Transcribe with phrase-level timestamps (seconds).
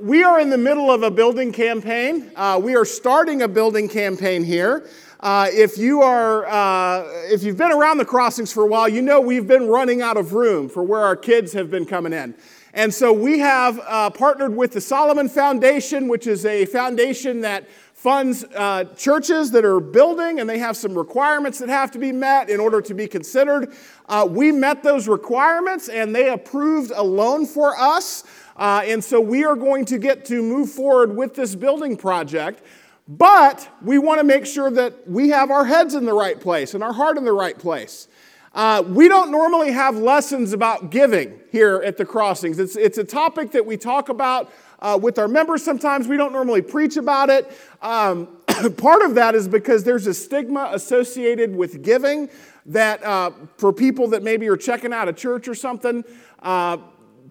[0.00, 2.30] we are in the middle of a building campaign.
[2.34, 4.88] Uh, we are starting a building campaign here.
[5.20, 9.02] Uh, if you are, uh, if you've been around the crossings for a while, you
[9.02, 12.34] know we've been running out of room for where our kids have been coming in.
[12.72, 17.68] And so we have uh, partnered with the Solomon Foundation, which is a foundation that
[18.00, 22.12] funds uh, churches that are building and they have some requirements that have to be
[22.12, 23.74] met in order to be considered.
[24.08, 28.24] Uh, we met those requirements and they approved a loan for us.
[28.60, 32.62] Uh, and so we are going to get to move forward with this building project.
[33.08, 36.74] But we want to make sure that we have our heads in the right place
[36.74, 38.06] and our heart in the right place.
[38.54, 42.58] Uh, we don't normally have lessons about giving here at the crossings.
[42.58, 46.06] It's, it's a topic that we talk about uh, with our members sometimes.
[46.06, 47.50] We don't normally preach about it.
[47.80, 48.28] Um,
[48.76, 52.28] part of that is because there's a stigma associated with giving
[52.66, 56.04] that uh, for people that maybe are checking out a church or something,
[56.42, 56.76] uh,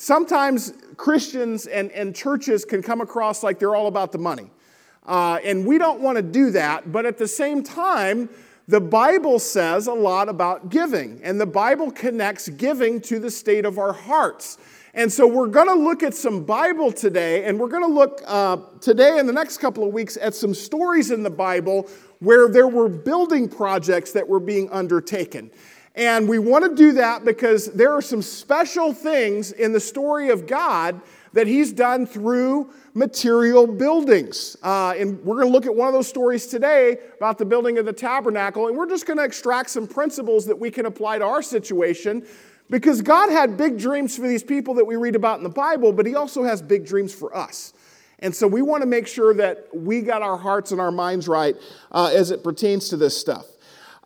[0.01, 4.49] sometimes Christians and, and churches can come across like they're all about the money.
[5.05, 8.29] Uh, and we don't want to do that, but at the same time,
[8.67, 13.65] the Bible says a lot about giving, and the Bible connects giving to the state
[13.65, 14.59] of our hearts.
[14.93, 18.21] And so we're going to look at some Bible today, and we're going to look
[18.27, 22.47] uh, today and the next couple of weeks at some stories in the Bible where
[22.47, 25.49] there were building projects that were being undertaken.
[25.99, 30.29] And we want to do that because there are some special things in the story
[30.29, 31.01] of God
[31.33, 34.55] that He's done through material buildings.
[34.63, 37.77] Uh, and we're going to look at one of those stories today about the building
[37.79, 41.17] of the tabernacle, and we're just going to extract some principles that we can apply
[41.17, 42.25] to our situation
[42.69, 45.91] because God had big dreams for these people that we read about in the Bible,
[45.91, 47.73] but He also has big dreams for us.
[48.19, 51.27] And so we want to make sure that we got our hearts and our minds
[51.27, 51.57] right
[51.91, 53.45] uh, as it pertains to this stuff.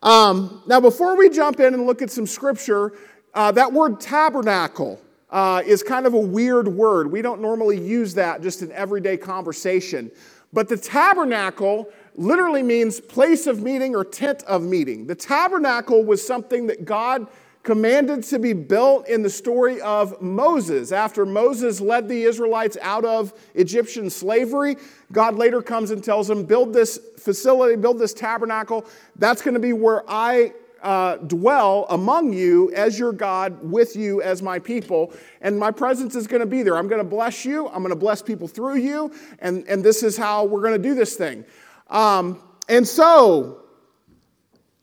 [0.04, 2.92] Um, now, before we jump in and look at some scripture,
[3.32, 7.10] uh, that word tabernacle uh, is kind of a weird word.
[7.10, 10.10] We don't normally use that just in everyday conversation.
[10.52, 15.06] But the tabernacle literally means place of meeting or tent of meeting.
[15.06, 17.26] The tabernacle was something that God
[17.64, 20.92] commanded to be built in the story of Moses.
[20.92, 24.76] After Moses led the Israelites out of Egyptian slavery,
[25.10, 28.86] God later comes and tells them, Build this facility, build this tabernacle.
[29.16, 34.20] That's going to be where I uh, dwell among you as your God, with you
[34.20, 35.14] as my people.
[35.40, 36.76] And my presence is going to be there.
[36.76, 37.66] I'm going to bless you.
[37.68, 39.10] I'm going to bless people through you.
[39.38, 41.46] And, and this is how we're going to do this thing.
[41.88, 43.63] Um, and so,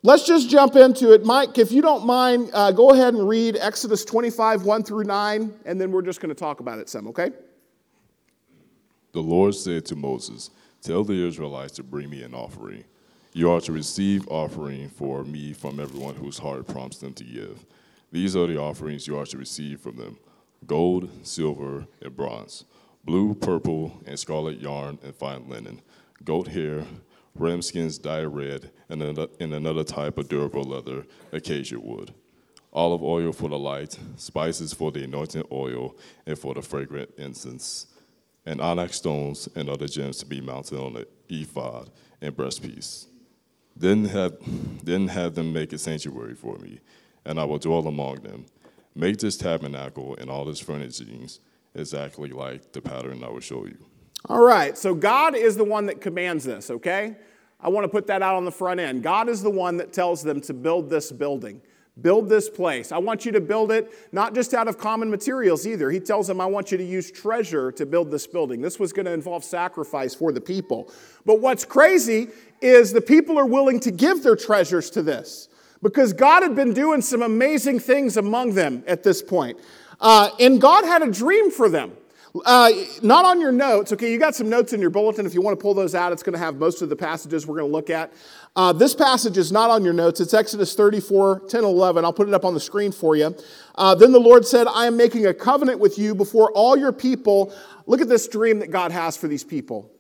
[0.04, 1.24] Let's just jump into it.
[1.24, 5.54] Mike, if you don't mind, uh, go ahead and read Exodus 25, 1 through 9,
[5.66, 7.32] and then we're just going to talk about it some, okay?
[9.12, 10.50] The Lord said to Moses,
[10.82, 12.84] Tell the Israelites to bring me an offering.
[13.34, 17.64] You are to receive offering for me from everyone whose heart prompts them to give.
[18.12, 20.18] These are the offerings you are to receive from them
[20.66, 22.66] gold, silver, and bronze,
[23.06, 25.82] blue, purple, and scarlet yarn and fine linen,
[26.24, 26.86] goat hair,
[27.36, 32.14] ram skins dyed red, and another, another type of durable leather, acacia wood.
[32.74, 37.88] Olive oil for the light, spices for the anointing oil, and for the fragrant incense,
[38.46, 41.90] and onyx stones and other gems to be mounted on the ephod
[42.22, 43.08] and breastpiece.
[43.76, 44.38] Then have,
[44.84, 46.80] then have them make a sanctuary for me,
[47.26, 48.46] and I will dwell among them.
[48.96, 51.40] Make this tabernacle and all its furnishings
[51.74, 53.78] exactly like the pattern I will show you.
[54.30, 57.16] All right, so God is the one that commands this, okay?
[57.60, 59.04] I want to put that out on the front end.
[59.04, 61.62] God is the one that tells them to build this building,
[62.02, 62.92] build this place.
[62.92, 65.90] I want you to build it not just out of common materials either.
[65.90, 68.62] He tells them, I want you to use treasure to build this building.
[68.62, 70.92] This was going to involve sacrifice for the people.
[71.26, 72.30] But what's crazy
[72.62, 75.50] is the people are willing to give their treasures to this
[75.82, 79.60] because God had been doing some amazing things among them at this point.
[80.00, 81.94] Uh, and God had a dream for them.
[82.46, 82.72] Uh,
[83.02, 84.12] not on your notes, okay?
[84.12, 85.26] You got some notes in your bulletin.
[85.26, 87.46] If you want to pull those out, it's going to have most of the passages
[87.46, 88.14] we're going to look at.
[88.56, 90.22] Uh, this passage is not on your notes.
[90.22, 92.06] It's Exodus 34, 10, 11.
[92.06, 93.36] I'll put it up on the screen for you.
[93.76, 96.94] Uh, then the Lord said, I am making a covenant with you before all your
[96.94, 97.54] people.
[97.86, 99.92] Look at this dream that God has for these people.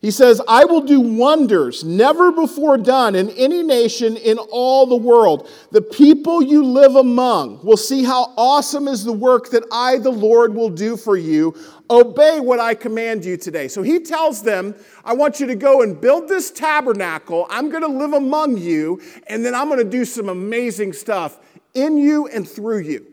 [0.00, 4.94] He says, I will do wonders never before done in any nation in all the
[4.94, 5.50] world.
[5.72, 10.12] The people you live among will see how awesome is the work that I, the
[10.12, 11.52] Lord, will do for you.
[11.90, 13.66] Obey what I command you today.
[13.66, 17.48] So he tells them, I want you to go and build this tabernacle.
[17.50, 21.40] I'm going to live among you, and then I'm going to do some amazing stuff
[21.74, 23.04] in you and through you.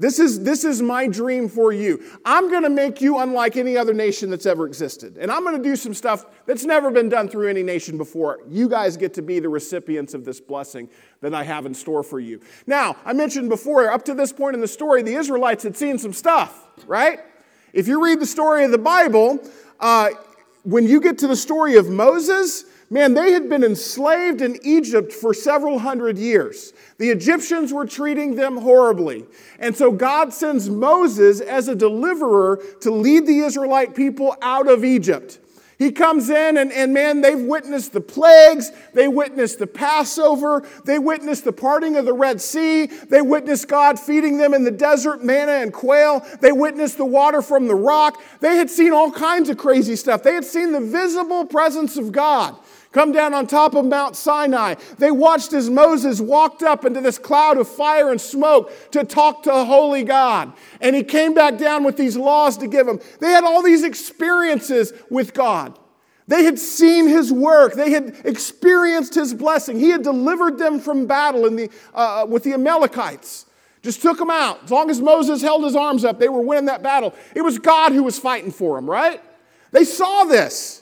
[0.00, 2.02] This is, this is my dream for you.
[2.24, 5.18] I'm going to make you unlike any other nation that's ever existed.
[5.18, 8.38] And I'm going to do some stuff that's never been done through any nation before.
[8.48, 10.88] You guys get to be the recipients of this blessing
[11.20, 12.40] that I have in store for you.
[12.66, 15.98] Now, I mentioned before, up to this point in the story, the Israelites had seen
[15.98, 17.20] some stuff, right?
[17.74, 19.38] If you read the story of the Bible,
[19.80, 20.12] uh,
[20.62, 25.12] when you get to the story of Moses, man, they had been enslaved in Egypt
[25.12, 26.72] for several hundred years.
[26.98, 29.24] The Egyptians were treating them horribly.
[29.60, 34.84] And so God sends Moses as a deliverer to lead the Israelite people out of
[34.84, 35.38] Egypt.
[35.78, 38.70] He comes in, and, and man, they've witnessed the plagues.
[38.92, 40.68] They witnessed the Passover.
[40.84, 42.84] They witnessed the parting of the Red Sea.
[42.84, 46.22] They witnessed God feeding them in the desert manna and quail.
[46.42, 48.20] They witnessed the water from the rock.
[48.40, 50.22] They had seen all kinds of crazy stuff.
[50.22, 52.58] They had seen the visible presence of God
[52.92, 54.74] come down on top of Mount Sinai.
[54.98, 59.42] They watched as Moses walked up into this cloud of fire and smoke to talk
[59.44, 60.52] to a holy God.
[60.80, 63.00] And he came back down with these laws to give them.
[63.20, 65.78] They had all these experiences with God.
[66.26, 67.74] They had seen his work.
[67.74, 69.80] They had experienced his blessing.
[69.80, 73.46] He had delivered them from battle in the, uh, with the Amalekites.
[73.82, 74.62] Just took them out.
[74.64, 77.14] As long as Moses held his arms up, they were winning that battle.
[77.34, 79.20] It was God who was fighting for them, right?
[79.72, 80.79] They saw this.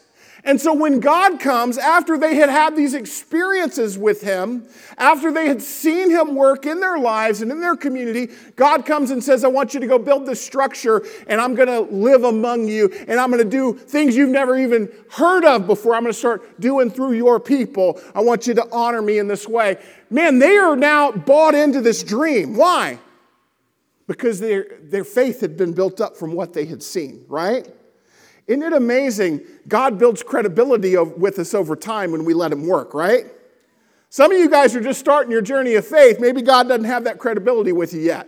[0.48, 4.66] And so when God comes, after they had had these experiences with Him,
[4.96, 9.10] after they had seen Him work in their lives and in their community, God comes
[9.10, 12.24] and says, I want you to go build this structure, and I'm going to live
[12.24, 15.94] among you, and I'm going to do things you've never even heard of before.
[15.94, 18.00] I'm going to start doing through your people.
[18.14, 19.76] I want you to honor me in this way.
[20.08, 22.56] Man, they are now bought into this dream.
[22.56, 22.98] Why?
[24.06, 27.68] Because their, their faith had been built up from what they had seen, right?
[28.48, 29.42] Isn't it amazing?
[29.68, 33.26] God builds credibility with us over time when we let Him work, right?
[34.08, 36.18] Some of you guys are just starting your journey of faith.
[36.18, 38.26] Maybe God doesn't have that credibility with you yet.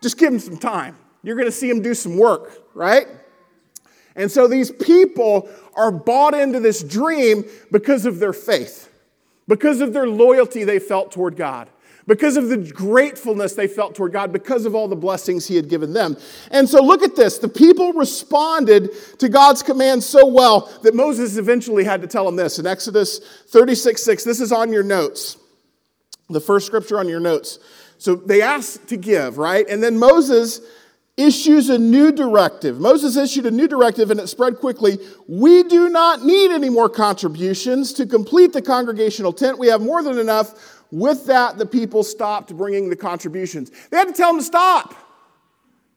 [0.00, 0.96] Just give Him some time.
[1.24, 3.08] You're going to see Him do some work, right?
[4.14, 8.90] And so these people are bought into this dream because of their faith,
[9.48, 11.68] because of their loyalty they felt toward God
[12.06, 15.68] because of the gratefulness they felt toward God, because of all the blessings He had
[15.68, 16.16] given them.
[16.50, 17.38] And so look at this.
[17.38, 22.36] The people responded to God's command so well that Moses eventually had to tell them
[22.36, 24.24] this in Exodus 36 6.
[24.24, 25.36] This is on your notes,
[26.28, 27.58] the first scripture on your notes.
[27.98, 29.64] So they asked to give, right?
[29.68, 30.60] And then Moses
[31.16, 32.80] issues a new directive.
[32.80, 34.98] Moses issued a new directive and it spread quickly.
[35.28, 39.58] We do not need any more contributions to complete the congregational tent.
[39.58, 43.72] We have more than enough with that, the people stopped bringing the contributions.
[43.90, 44.94] They had to tell them to stop.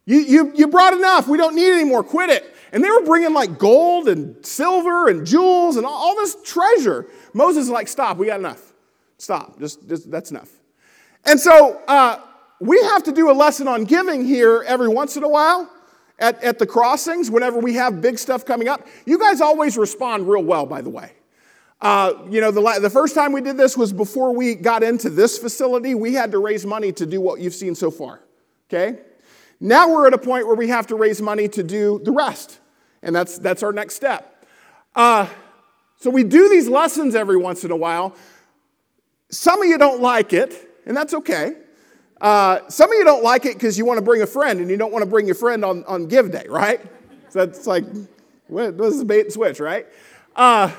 [0.05, 1.27] You, you, you brought enough.
[1.27, 2.01] We don't need any more.
[2.03, 2.55] Quit it.
[2.71, 7.07] And they were bringing like gold and silver and jewels and all, all this treasure.
[7.33, 8.17] Moses is like, stop.
[8.17, 8.73] We got enough.
[9.17, 9.59] Stop.
[9.59, 10.49] Just, just that's enough.
[11.25, 12.19] And so uh,
[12.61, 15.69] we have to do a lesson on giving here every once in a while
[16.19, 18.87] at, at the crossings whenever we have big stuff coming up.
[19.05, 21.11] You guys always respond real well, by the way.
[21.85, 25.07] Uh, you know, the, the first time we did this was before we got into
[25.07, 25.93] this facility.
[25.93, 28.21] We had to raise money to do what you've seen so far.
[28.67, 29.01] Okay?
[29.59, 32.57] Now we're at a point where we have to raise money to do the rest.
[33.03, 34.47] And that's, that's our next step.
[34.95, 35.27] Uh,
[35.97, 38.15] so we do these lessons every once in a while.
[39.29, 41.53] Some of you don't like it, and that's okay.
[42.19, 44.71] Uh, some of you don't like it because you want to bring a friend and
[44.71, 46.81] you don't want to bring your friend on, on give day, right?
[47.29, 47.85] So that's like,
[48.47, 49.85] what, this is bait and switch, right?
[50.35, 50.71] Uh,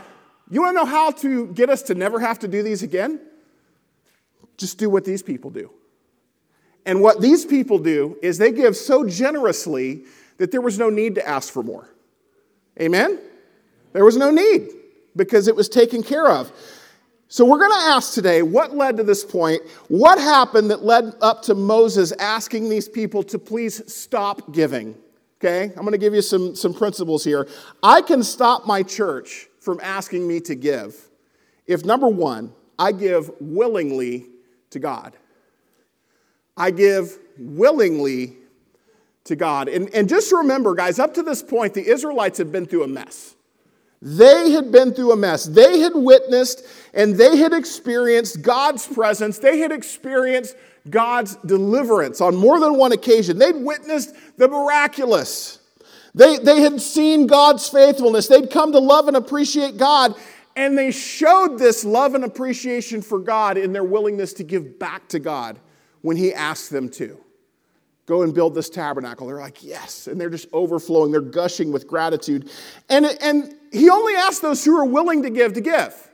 [0.50, 3.20] you want to know how to get us to never have to do these again?
[4.56, 5.70] Just do what these people do.
[6.84, 10.04] And what these people do is they give so generously
[10.38, 11.88] that there was no need to ask for more.
[12.80, 13.18] Amen?
[13.92, 14.68] There was no need
[15.16, 16.52] because it was taken care of.
[17.28, 19.62] So we're going to ask today what led to this point?
[19.88, 24.94] What happened that led up to Moses asking these people to please stop giving?
[25.40, 25.64] Okay?
[25.64, 27.48] I'm going to give you some, some principles here.
[27.82, 30.96] I can stop my church from asking me to give
[31.66, 34.28] if, number one, I give willingly
[34.70, 35.16] to God.
[36.56, 38.36] I give willingly
[39.24, 39.68] to God.
[39.68, 42.88] And, and just remember, guys, up to this point, the Israelites had been through a
[42.88, 43.34] mess.
[44.00, 45.46] They had been through a mess.
[45.46, 46.62] They had witnessed
[46.94, 49.38] and they had experienced God's presence.
[49.40, 50.54] They had experienced
[50.88, 53.38] God's deliverance on more than one occasion.
[53.38, 55.58] They'd witnessed the miraculous.
[56.16, 58.26] They, they had seen God's faithfulness.
[58.26, 60.14] They'd come to love and appreciate God,
[60.56, 65.06] and they showed this love and appreciation for God in their willingness to give back
[65.08, 65.60] to God
[66.00, 67.18] when He asked them to.
[68.06, 69.26] Go and build this tabernacle.
[69.26, 70.06] They're like, yes.
[70.06, 71.12] And they're just overflowing.
[71.12, 72.50] They're gushing with gratitude.
[72.88, 76.05] And, and He only asked those who are willing to give to give.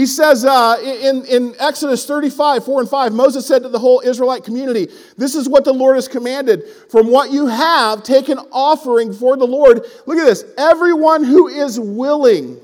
[0.00, 4.00] He says uh, in, in Exodus 35, 4 and 5, Moses said to the whole
[4.00, 4.88] Israelite community,
[5.18, 6.64] This is what the Lord has commanded.
[6.88, 9.84] From what you have, take an offering for the Lord.
[10.06, 10.42] Look at this.
[10.56, 12.58] Everyone who is willing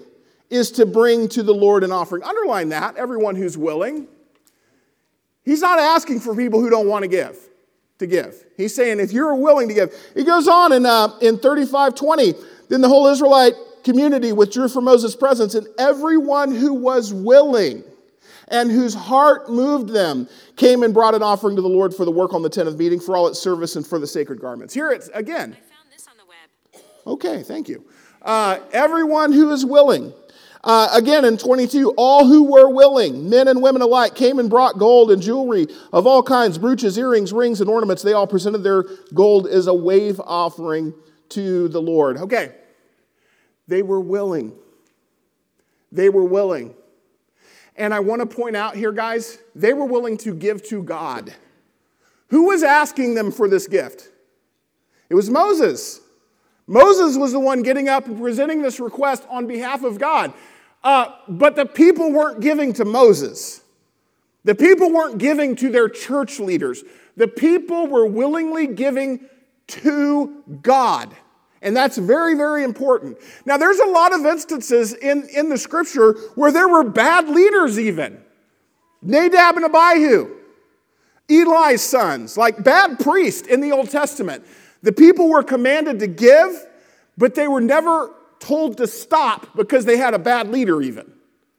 [0.48, 2.22] is to bring to the Lord an offering.
[2.22, 4.08] Underline that, everyone who's willing.
[5.44, 7.38] He's not asking for people who don't want to give.
[7.98, 8.46] to give.
[8.56, 9.94] He's saying, if you're willing to give.
[10.14, 12.32] He goes on in, uh, in 35 20.
[12.70, 13.52] Then the whole Israelite
[13.86, 17.84] community withdrew from Moses' presence, and everyone who was willing
[18.48, 22.10] and whose heart moved them came and brought an offering to the Lord for the
[22.10, 24.74] work on the tent of meeting, for all its service, and for the sacred garments.
[24.74, 25.56] Here it's again.
[25.56, 27.14] I found this on the web.
[27.14, 27.84] Okay, thank you.
[28.20, 30.12] Uh, everyone who is willing.
[30.64, 34.78] Uh, again, in 22, all who were willing, men and women alike, came and brought
[34.78, 38.02] gold and jewelry of all kinds brooches, earrings, rings, and ornaments.
[38.02, 40.92] They all presented their gold as a wave offering
[41.28, 42.16] to the Lord.
[42.16, 42.52] Okay,
[43.68, 44.52] they were willing.
[45.92, 46.74] They were willing.
[47.76, 51.32] And I want to point out here, guys, they were willing to give to God.
[52.28, 54.08] Who was asking them for this gift?
[55.08, 56.00] It was Moses.
[56.66, 60.32] Moses was the one getting up and presenting this request on behalf of God.
[60.82, 63.62] Uh, but the people weren't giving to Moses.
[64.44, 66.82] The people weren't giving to their church leaders.
[67.16, 69.26] The people were willingly giving
[69.68, 71.14] to God.
[71.62, 73.18] And that's very, very important.
[73.44, 77.78] Now, there's a lot of instances in, in the scripture where there were bad leaders,
[77.78, 78.20] even.
[79.02, 80.36] Nadab and Abihu,
[81.28, 84.44] Eli's sons, like bad priests in the Old Testament.
[84.82, 86.66] The people were commanded to give,
[87.16, 91.12] but they were never told to stop because they had a bad leader, even.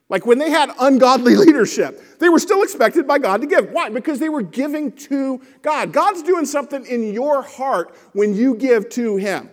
[0.09, 3.71] Like when they had ungodly leadership, they were still expected by God to give.
[3.71, 3.89] Why?
[3.89, 5.91] Because they were giving to God.
[5.91, 9.49] God's doing something in your heart when you give to Him.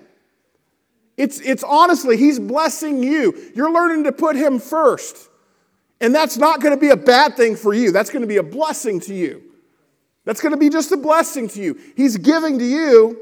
[1.17, 3.53] It's, it's honestly, He's blessing you.
[3.55, 5.29] You're learning to put Him first.
[6.01, 8.37] And that's not going to be a bad thing for you, that's going to be
[8.39, 9.43] a blessing to you.
[10.25, 11.79] That's going to be just a blessing to you.
[11.97, 13.21] He's giving to you.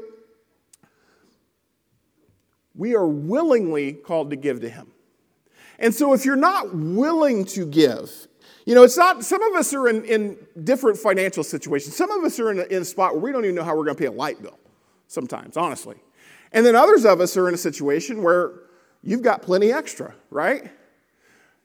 [2.75, 4.91] We are willingly called to give to Him.
[5.79, 8.27] And so if you're not willing to give,
[8.65, 11.95] you know, it's not, some of us are in, in different financial situations.
[11.95, 13.75] Some of us are in a, in a spot where we don't even know how
[13.75, 14.57] we're going to pay a light bill
[15.07, 15.97] sometimes, honestly.
[16.53, 18.51] And then others of us are in a situation where
[19.01, 20.71] you've got plenty extra, right?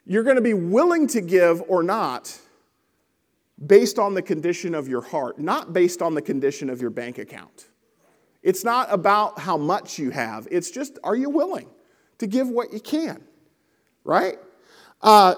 [0.07, 2.37] You're going to be willing to give or not
[3.67, 7.19] based on the condition of your heart, not based on the condition of your bank
[7.19, 7.67] account.
[8.43, 11.69] It's not about how much you have, it's just are you willing
[12.19, 13.23] to give what you can,
[14.05, 14.39] right?
[15.03, 15.35] Uh,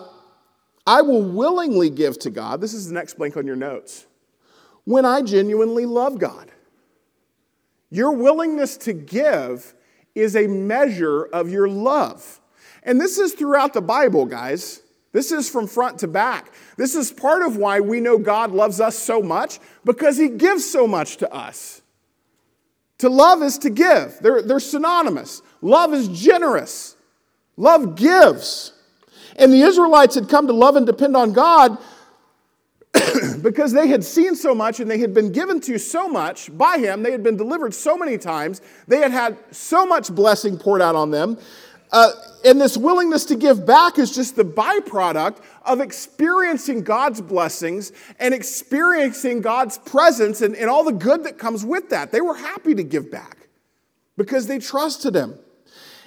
[0.86, 2.60] I will willingly give to God.
[2.60, 4.06] This is the next blank on your notes.
[4.84, 6.50] When I genuinely love God.
[7.90, 9.74] Your willingness to give
[10.14, 12.40] is a measure of your love.
[12.82, 14.80] And this is throughout the Bible, guys.
[15.12, 16.52] This is from front to back.
[16.76, 20.68] This is part of why we know God loves us so much because He gives
[20.68, 21.82] so much to us.
[22.98, 25.42] To love is to give, they're, they're synonymous.
[25.62, 26.96] Love is generous,
[27.56, 28.72] love gives.
[29.36, 31.78] And the Israelites had come to love and depend on God
[33.40, 36.78] because they had seen so much and they had been given to so much by
[36.78, 37.02] him.
[37.02, 38.60] They had been delivered so many times.
[38.86, 41.38] They had had so much blessing poured out on them.
[41.92, 42.12] Uh,
[42.44, 48.32] and this willingness to give back is just the byproduct of experiencing God's blessings and
[48.32, 52.12] experiencing God's presence and, and all the good that comes with that.
[52.12, 53.48] They were happy to give back
[54.16, 55.38] because they trusted Him.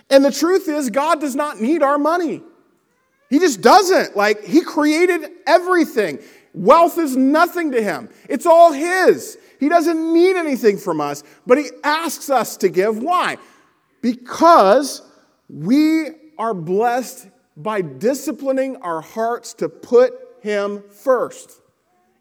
[0.10, 2.42] And the truth is, God does not need our money.
[3.30, 4.16] He just doesn't.
[4.16, 6.20] Like, He created everything.
[6.54, 9.38] Wealth is nothing to him, it's all his.
[9.60, 12.98] He doesn't need anything from us, but he asks us to give.
[12.98, 13.38] Why?
[14.02, 15.02] Because
[15.50, 21.62] we are blessed by disciplining our hearts to put him first.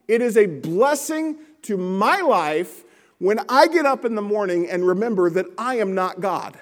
[0.06, 2.84] It is a blessing to my life
[3.18, 6.58] when I get up in the morning and remember that I am not God,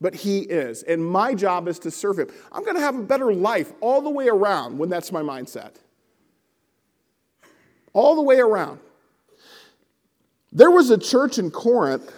[0.00, 0.82] but He is.
[0.82, 2.28] And my job is to serve Him.
[2.50, 5.74] I'm going to have a better life all the way around when that's my mindset
[7.98, 8.78] all the way around.
[10.52, 12.14] There was a church in Corinth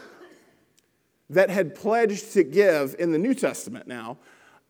[1.30, 4.18] that had pledged to give in the New Testament now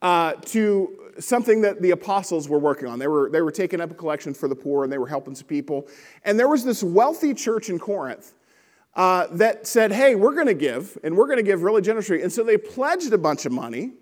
[0.03, 3.01] uh, to something that the apostles were working on.
[3.01, 5.35] They were, they were taking up a collection for the poor and they were helping
[5.35, 5.89] some people.
[6.25, 8.33] And there was this wealthy church in Corinth
[8.95, 12.23] uh, that said, hey, we're going to give, and we're going to give really generously.
[12.23, 13.95] And so they pledged a bunch of money,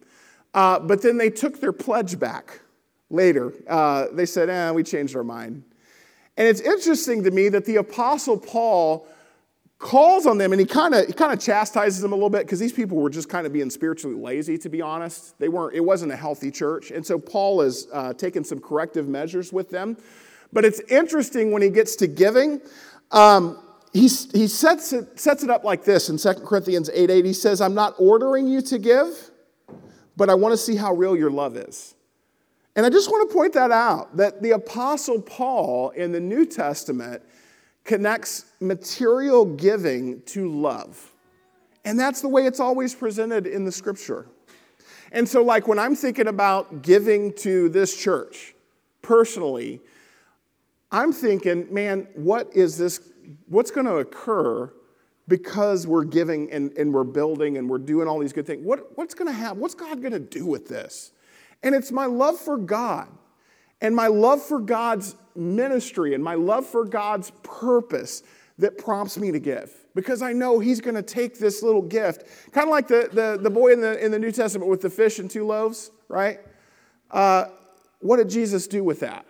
[0.52, 2.60] uh, but then they took their pledge back
[3.08, 3.54] later.
[3.66, 5.64] Uh, they said, eh, we changed our mind.
[6.38, 9.08] And it's interesting to me that the Apostle Paul
[9.78, 12.42] calls on them and he kind of he kind of chastises them a little bit
[12.42, 15.36] because these people were just kind of being spiritually lazy to be honest.
[15.40, 16.92] They weren't it wasn't a healthy church.
[16.92, 19.96] And so paul is uh, taking some corrective measures with them.
[20.52, 22.60] But it's interesting when he gets to giving
[23.10, 23.58] um,
[23.92, 27.32] he, he sets, it, sets it up like this in 2 corinthians 8 8 he
[27.32, 29.30] says i'm not ordering you to give
[30.16, 31.94] but i want to see how real your love is
[32.78, 36.46] and I just want to point that out that the Apostle Paul in the New
[36.46, 37.20] Testament
[37.82, 41.10] connects material giving to love.
[41.84, 44.28] And that's the way it's always presented in the scripture.
[45.10, 48.54] And so, like, when I'm thinking about giving to this church
[49.02, 49.80] personally,
[50.92, 53.00] I'm thinking, man, what is this?
[53.48, 54.72] What's going to occur
[55.26, 58.64] because we're giving and, and we're building and we're doing all these good things?
[58.64, 59.58] What, what's going to happen?
[59.58, 61.10] What's God going to do with this?
[61.62, 63.08] And it's my love for God
[63.80, 68.22] and my love for God's ministry and my love for God's purpose
[68.58, 72.24] that prompts me to give because I know He's going to take this little gift,
[72.52, 74.90] kind of like the, the, the boy in the, in the New Testament with the
[74.90, 76.40] fish and two loaves, right?
[77.10, 77.46] Uh,
[78.00, 79.26] what did Jesus do with that?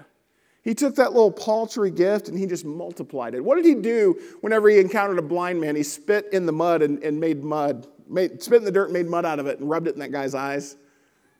[0.62, 3.42] He took that little paltry gift and he just multiplied it.
[3.42, 5.76] What did he do whenever he encountered a blind man?
[5.76, 8.92] He spit in the mud and, and made mud, made, spit in the dirt and
[8.92, 10.76] made mud out of it and rubbed it in that guy's eyes.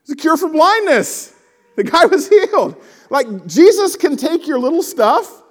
[0.09, 1.35] It's a cure for blindness.
[1.75, 2.75] The guy was healed.
[3.11, 5.43] Like Jesus can take your little stuff.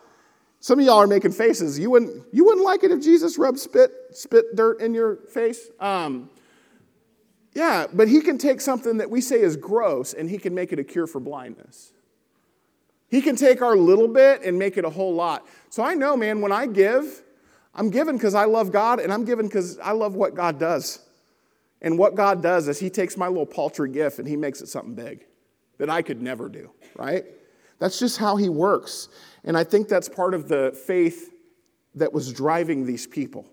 [0.58, 1.78] Some of y'all are making faces.
[1.78, 5.68] You wouldn't, you wouldn't like it if Jesus rubbed spit, spit dirt in your face.
[5.78, 6.28] Um,
[7.54, 10.72] yeah, but he can take something that we say is gross and he can make
[10.72, 11.92] it a cure for blindness.
[13.06, 15.46] He can take our little bit and make it a whole lot.
[15.70, 17.22] So I know, man, when I give,
[17.76, 20.98] I'm giving because I love God and I'm giving because I love what God does.
[21.80, 24.68] And what God does is He takes my little paltry gift and He makes it
[24.68, 25.24] something big
[25.78, 27.24] that I could never do, right?
[27.78, 29.08] That's just how He works.
[29.44, 31.32] And I think that's part of the faith
[31.94, 33.46] that was driving these people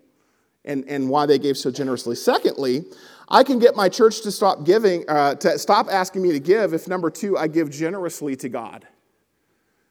[0.66, 2.16] and, and why they gave so generously.
[2.16, 2.86] Secondly,
[3.30, 6.74] I can get my church to stop giving, uh, to stop asking me to give
[6.74, 8.88] if number two, I give generously to God.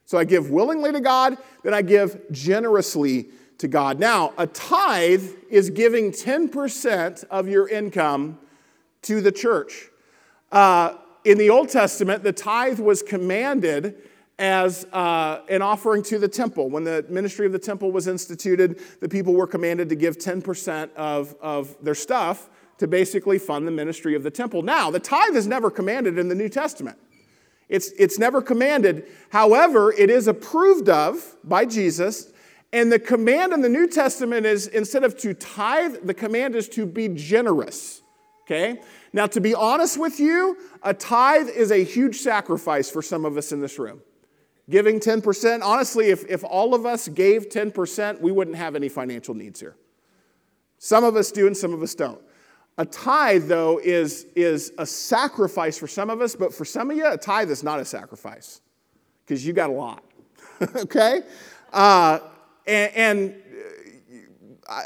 [0.05, 3.99] So I give willingly to God, then I give generously to God.
[3.99, 8.39] Now, a tithe is giving 10% of your income
[9.03, 9.89] to the church.
[10.51, 14.03] Uh, in the Old Testament, the tithe was commanded
[14.39, 16.69] as uh, an offering to the temple.
[16.69, 20.93] When the ministry of the temple was instituted, the people were commanded to give 10%
[20.95, 24.63] of, of their stuff to basically fund the ministry of the temple.
[24.63, 26.99] Now, the tithe is never commanded in the New Testament.
[27.69, 29.07] It's, it's never commanded.
[29.31, 32.33] However, it is approved of by Jesus.
[32.75, 36.69] And the command in the New Testament is instead of to tithe, the command is
[36.71, 38.03] to be generous.
[38.43, 38.81] Okay?
[39.13, 43.37] Now, to be honest with you, a tithe is a huge sacrifice for some of
[43.37, 44.03] us in this room.
[44.69, 49.35] Giving 10%, honestly, if, if all of us gave 10%, we wouldn't have any financial
[49.35, 49.77] needs here.
[50.79, 52.21] Some of us do and some of us don't.
[52.77, 56.97] A tithe, though, is, is a sacrifice for some of us, but for some of
[56.97, 58.63] you, a tithe is not a sacrifice
[59.25, 60.03] because you got a lot.
[60.77, 61.21] okay?
[61.73, 62.19] Uh,
[62.67, 63.35] and, and
[64.69, 64.83] uh,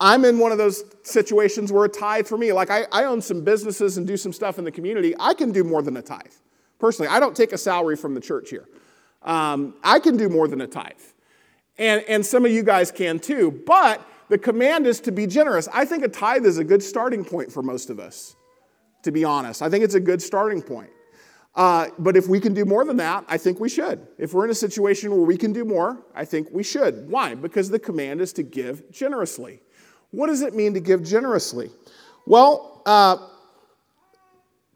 [0.00, 3.04] I, am in one of those situations where a tithe for me, like I, I
[3.04, 5.96] own some businesses and do some stuff in the community, I can do more than
[5.96, 6.32] a tithe.
[6.78, 8.66] Personally, I don't take a salary from the church here.
[9.22, 10.92] Um, I can do more than a tithe.
[11.78, 13.62] And, and some of you guys can too.
[13.66, 15.68] But the command is to be generous.
[15.72, 18.36] I think a tithe is a good starting point for most of us,
[19.02, 19.60] to be honest.
[19.60, 20.90] I think it's a good starting point.
[21.54, 24.06] Uh, but if we can do more than that, I think we should.
[24.18, 27.08] If we're in a situation where we can do more, I think we should.
[27.08, 27.34] Why?
[27.34, 29.60] Because the command is to give generously.
[30.12, 31.70] What does it mean to give generously?
[32.26, 33.16] Well, uh,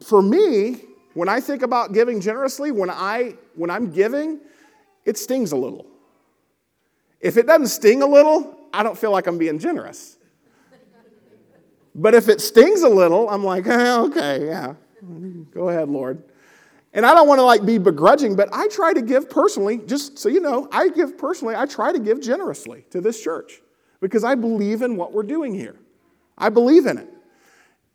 [0.03, 0.81] for me,
[1.13, 4.41] when I think about giving generously, when, I, when I'm giving,
[5.05, 5.85] it stings a little.
[7.21, 10.17] If it doesn't sting a little, I don't feel like I'm being generous.
[11.95, 14.73] But if it stings a little, I'm like, okay, yeah,
[15.53, 16.21] go ahead, Lord.
[16.95, 20.17] And I don't want to like be begrudging, but I try to give personally, just
[20.17, 23.61] so you know, I give personally, I try to give generously to this church
[23.99, 25.75] because I believe in what we're doing here.
[26.37, 27.09] I believe in it.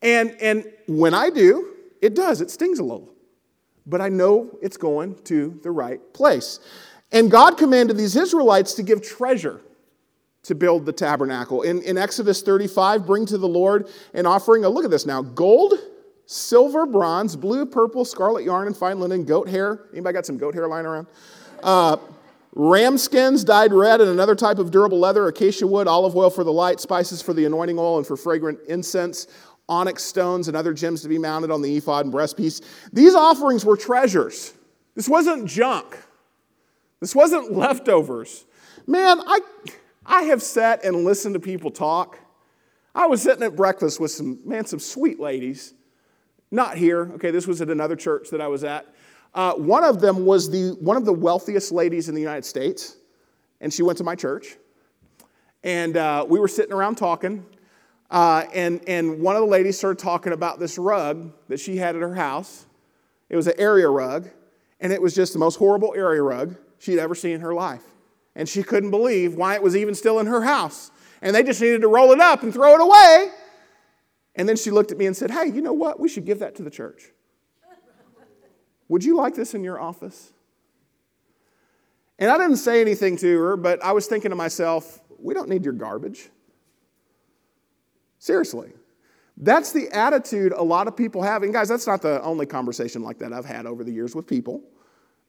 [0.03, 3.09] And, and when I do, it does, it stings a little.
[3.87, 6.61] But I know it's going to the right place.
[7.11, 9.63] And God commanded these Israelites to give treasure
[10.43, 11.63] to build the tabernacle.
[11.63, 14.65] In, in Exodus 35, bring to the Lord an offering.
[14.65, 15.75] Oh, look at this now gold,
[16.31, 19.81] silver, bronze, blue, purple, scarlet yarn, and fine linen, goat hair.
[19.93, 21.09] Anybody got some goat hair lying around?
[21.61, 21.97] Uh,
[22.55, 26.45] ram skins dyed red, and another type of durable leather, acacia wood, olive oil for
[26.45, 29.27] the light, spices for the anointing oil, and for fragrant incense.
[29.69, 32.63] Onyx stones and other gems to be mounted on the ephod and breastpiece.
[32.93, 34.53] These offerings were treasures.
[34.95, 35.99] This wasn't junk.
[37.01, 38.47] This wasn't leftovers.
[38.87, 39.41] Man, I,
[40.07, 42.19] I have sat and listened to people talk.
[42.95, 45.75] I was sitting at breakfast with some, man, some sweet ladies.
[46.51, 48.87] Not here, okay, this was at another church that I was at.
[49.35, 52.97] Uh, one of them was the, one of the wealthiest ladies in the United States,
[53.61, 54.57] and she went to my church.
[55.63, 57.45] And uh, we were sitting around talking,
[58.11, 61.95] uh, and, and one of the ladies started talking about this rug that she had
[61.95, 62.67] at her house.
[63.29, 64.29] It was an area rug,
[64.81, 67.85] and it was just the most horrible area rug she'd ever seen in her life
[68.35, 70.91] and she couldn't believe why it was even still in her house.
[71.23, 73.31] And they just needed to roll it up and throw it away.
[74.35, 76.01] And then she looked at me and said, Hey, you know what?
[76.01, 77.11] We should give that to the church.
[78.89, 80.33] Would you like this in your office?
[82.19, 85.49] And I didn't say anything to her, but I was thinking to myself, we don't
[85.49, 86.29] need your garbage.
[88.19, 88.73] Seriously.
[89.37, 91.43] That's the attitude a lot of people have.
[91.43, 94.27] And guys, that's not the only conversation like that I've had over the years with
[94.27, 94.63] people.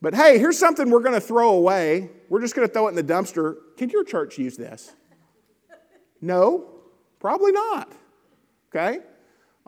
[0.01, 2.09] But hey, here's something we're going to throw away.
[2.27, 3.55] We're just going to throw it in the dumpster.
[3.77, 4.93] Can your church use this?
[6.19, 6.67] No,
[7.19, 7.91] probably not.
[8.73, 8.99] Okay?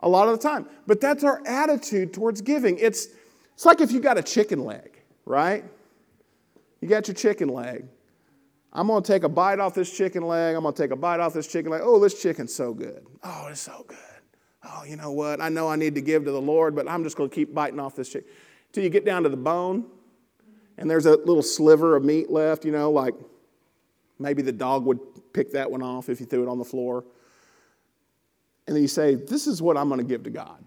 [0.00, 0.66] A lot of the time.
[0.86, 2.78] But that's our attitude towards giving.
[2.78, 3.08] It's,
[3.54, 5.64] it's like if you got a chicken leg, right?
[6.80, 7.86] You got your chicken leg.
[8.72, 10.56] I'm going to take a bite off this chicken leg.
[10.56, 11.82] I'm going to take a bite off this chicken leg.
[11.84, 13.06] Oh, this chicken's so good.
[13.22, 13.98] Oh, it's so good.
[14.64, 15.40] Oh, you know what?
[15.40, 17.54] I know I need to give to the Lord, but I'm just going to keep
[17.54, 18.28] biting off this chicken.
[18.72, 19.86] Till you get down to the bone,
[20.76, 23.14] and there's a little sliver of meat left, you know, like
[24.18, 24.98] maybe the dog would
[25.32, 27.04] pick that one off if you threw it on the floor.
[28.66, 30.64] And then you say, This is what I'm going to give to God.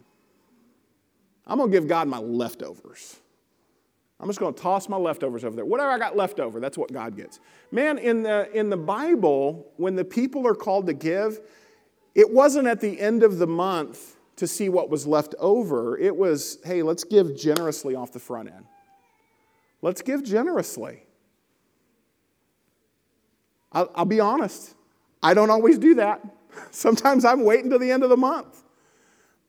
[1.46, 3.20] I'm going to give God my leftovers.
[4.20, 5.66] I'm just going to toss my leftovers over there.
[5.66, 7.40] Whatever I got left over, that's what God gets.
[7.72, 11.40] Man, in the, in the Bible, when the people are called to give,
[12.16, 15.98] it wasn't at the end of the month to see what was left over.
[15.98, 18.66] It was, hey, let's give generously off the front end.
[19.84, 21.04] Let's give generously.
[23.72, 24.74] I'll, I'll be honest,
[25.22, 26.22] I don't always do that.
[26.72, 28.64] Sometimes I'm waiting to the end of the month.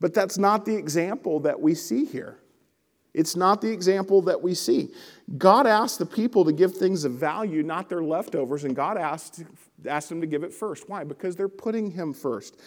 [0.00, 2.38] But that's not the example that we see here.
[3.14, 4.90] It's not the example that we see.
[5.38, 9.42] God asked the people to give things of value, not their leftovers, and God asked,
[9.86, 10.88] asked them to give it first.
[10.88, 11.04] Why?
[11.04, 12.60] Because they're putting Him first.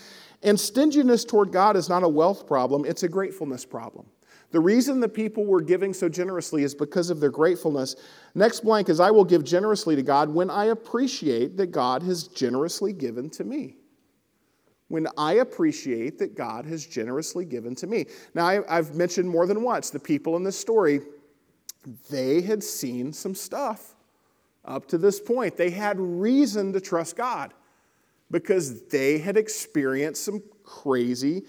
[0.43, 4.07] And stinginess toward God is not a wealth problem, it's a gratefulness problem.
[4.49, 7.95] The reason the people were giving so generously is because of their gratefulness.
[8.35, 12.27] Next blank is I will give generously to God when I appreciate that God has
[12.27, 13.77] generously given to me
[14.91, 18.07] when I appreciate that God has generously given to me.
[18.33, 20.99] Now, I, have mentioned more than once the people in this story,
[22.09, 23.95] they had seen some stuff
[24.65, 25.55] up to this point.
[25.55, 27.53] They had reason to trust God
[28.29, 31.43] because they had experienced some crazy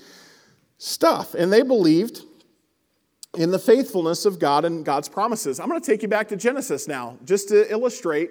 [0.79, 2.23] stuff and they believed
[3.37, 5.59] in the faithfulness of God and God's promises.
[5.59, 8.31] I'm going to take you back to Genesis now just to illustrate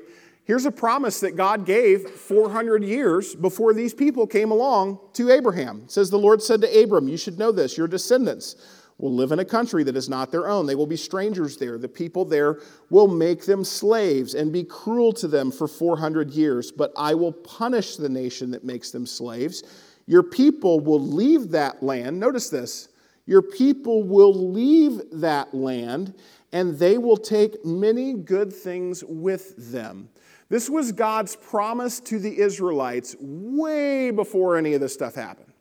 [0.51, 5.83] Here's a promise that God gave 400 years before these people came along to Abraham.
[5.85, 8.57] It says, The Lord said to Abram, You should know this, your descendants
[8.97, 10.65] will live in a country that is not their own.
[10.65, 11.77] They will be strangers there.
[11.77, 12.59] The people there
[12.89, 16.69] will make them slaves and be cruel to them for 400 years.
[16.69, 19.63] But I will punish the nation that makes them slaves.
[20.05, 22.19] Your people will leave that land.
[22.19, 22.89] Notice this.
[23.25, 26.13] Your people will leave that land,
[26.51, 30.09] and they will take many good things with them.
[30.51, 35.53] This was God's promise to the Israelites way before any of this stuff happened.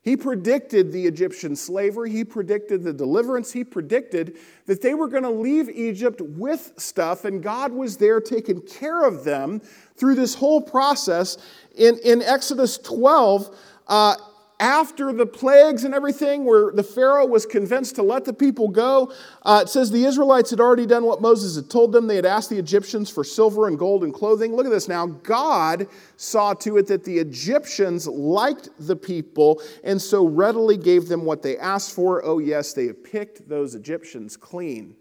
[0.00, 5.24] He predicted the Egyptian slavery, he predicted the deliverance, he predicted that they were going
[5.24, 9.60] to leave Egypt with stuff, and God was there taking care of them
[9.96, 11.36] through this whole process.
[11.76, 13.54] In, in Exodus 12,
[13.86, 14.16] uh,
[14.58, 19.12] after the plagues and everything, where the Pharaoh was convinced to let the people go,
[19.42, 22.06] uh, it says the Israelites had already done what Moses had told them.
[22.06, 24.56] They had asked the Egyptians for silver and gold and clothing.
[24.56, 25.06] Look at this now.
[25.06, 31.24] God saw to it that the Egyptians liked the people and so readily gave them
[31.24, 32.24] what they asked for.
[32.24, 34.96] Oh, yes, they had picked those Egyptians clean.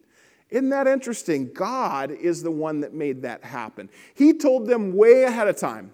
[0.50, 1.52] Isn't that interesting?
[1.54, 3.90] God is the one that made that happen.
[4.14, 5.94] He told them way ahead of time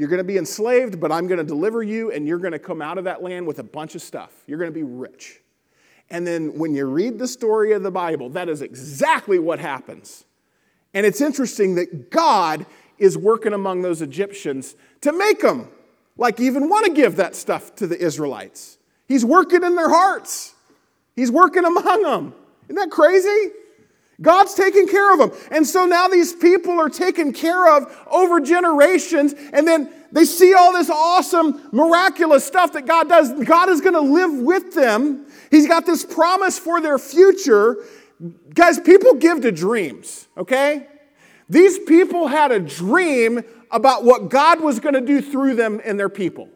[0.00, 2.58] you're going to be enslaved, but I'm going to deliver you, and you're going to
[2.58, 4.32] come out of that land with a bunch of stuff.
[4.46, 5.42] You're going to be rich.
[6.08, 10.24] And then when you read the story of the Bible, that is exactly what happens.
[10.94, 12.64] And it's interesting that God
[12.96, 15.68] is working among those Egyptians to make them
[16.16, 18.78] like even want to give that stuff to the Israelites.
[19.06, 20.54] He's working in their hearts.
[21.14, 22.34] He's working among them.
[22.68, 23.50] Isn't that crazy?
[24.22, 25.32] God's taking care of them.
[25.50, 30.54] And so now these people are taken care of over generations, and then they see
[30.54, 33.32] all this awesome, miraculous stuff that God does.
[33.44, 35.26] God is going to live with them.
[35.50, 37.76] He's got this promise for their future.
[38.54, 40.86] Guys, people give to dreams, okay?
[41.48, 45.98] These people had a dream about what God was going to do through them and
[45.98, 46.48] their people.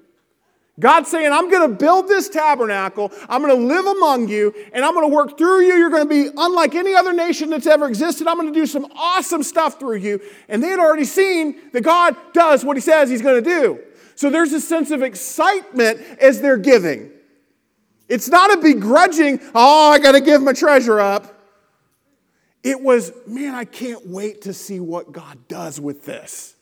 [0.81, 3.13] God's saying, I'm going to build this tabernacle.
[3.29, 5.75] I'm going to live among you, and I'm going to work through you.
[5.75, 8.27] You're going to be unlike any other nation that's ever existed.
[8.27, 10.21] I'm going to do some awesome stuff through you.
[10.49, 13.81] And they had already seen that God does what He says He's going to do.
[14.17, 17.11] So there's a sense of excitement as they're giving.
[18.09, 21.31] It's not a begrudging, oh, I got to give my treasure up.
[22.65, 26.54] It was, man, I can't wait to see what God does with this.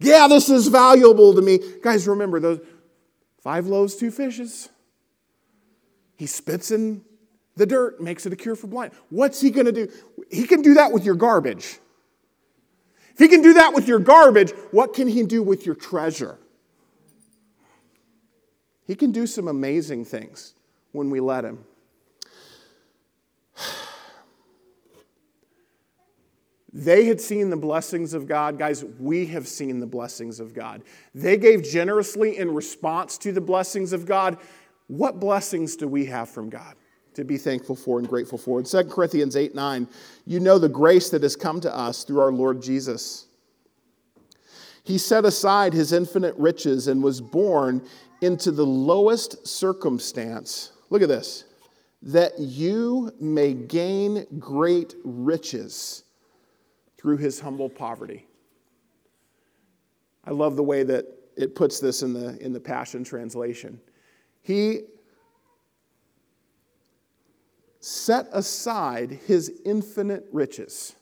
[0.00, 1.60] Yeah, this is valuable to me.
[1.82, 2.60] Guys, remember those
[3.42, 4.68] five loaves, two fishes.
[6.16, 7.02] He spits in
[7.56, 8.92] the dirt, makes it a cure for blind.
[9.10, 9.88] What's he going to do?
[10.30, 11.78] He can do that with your garbage.
[13.12, 16.38] If he can do that with your garbage, what can he do with your treasure?
[18.86, 20.54] He can do some amazing things
[20.92, 21.64] when we let him.
[26.76, 28.58] They had seen the blessings of God.
[28.58, 30.82] Guys, we have seen the blessings of God.
[31.14, 34.38] They gave generously in response to the blessings of God.
[34.88, 36.74] What blessings do we have from God
[37.14, 38.58] to be thankful for and grateful for?
[38.58, 39.86] In 2 Corinthians 8 9,
[40.26, 43.26] you know the grace that has come to us through our Lord Jesus.
[44.82, 47.86] He set aside his infinite riches and was born
[48.20, 50.72] into the lowest circumstance.
[50.90, 51.44] Look at this
[52.02, 56.03] that you may gain great riches
[57.04, 58.26] through his humble poverty.
[60.24, 61.04] I love the way that
[61.36, 63.78] it puts this in the, in the Passion Translation.
[64.40, 64.84] He
[67.78, 70.96] set aside his infinite riches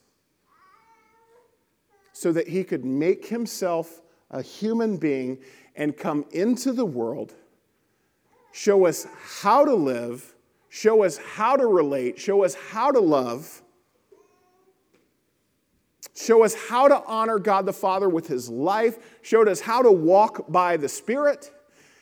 [2.12, 4.00] so that he could make himself
[4.32, 5.38] a human being
[5.76, 7.32] and come into the world,
[8.50, 9.06] show us
[9.40, 10.34] how to live,
[10.68, 13.61] show us how to relate, show us how to love,
[16.14, 19.90] show us how to honor God the Father with his life, showed us how to
[19.90, 21.50] walk by the Spirit.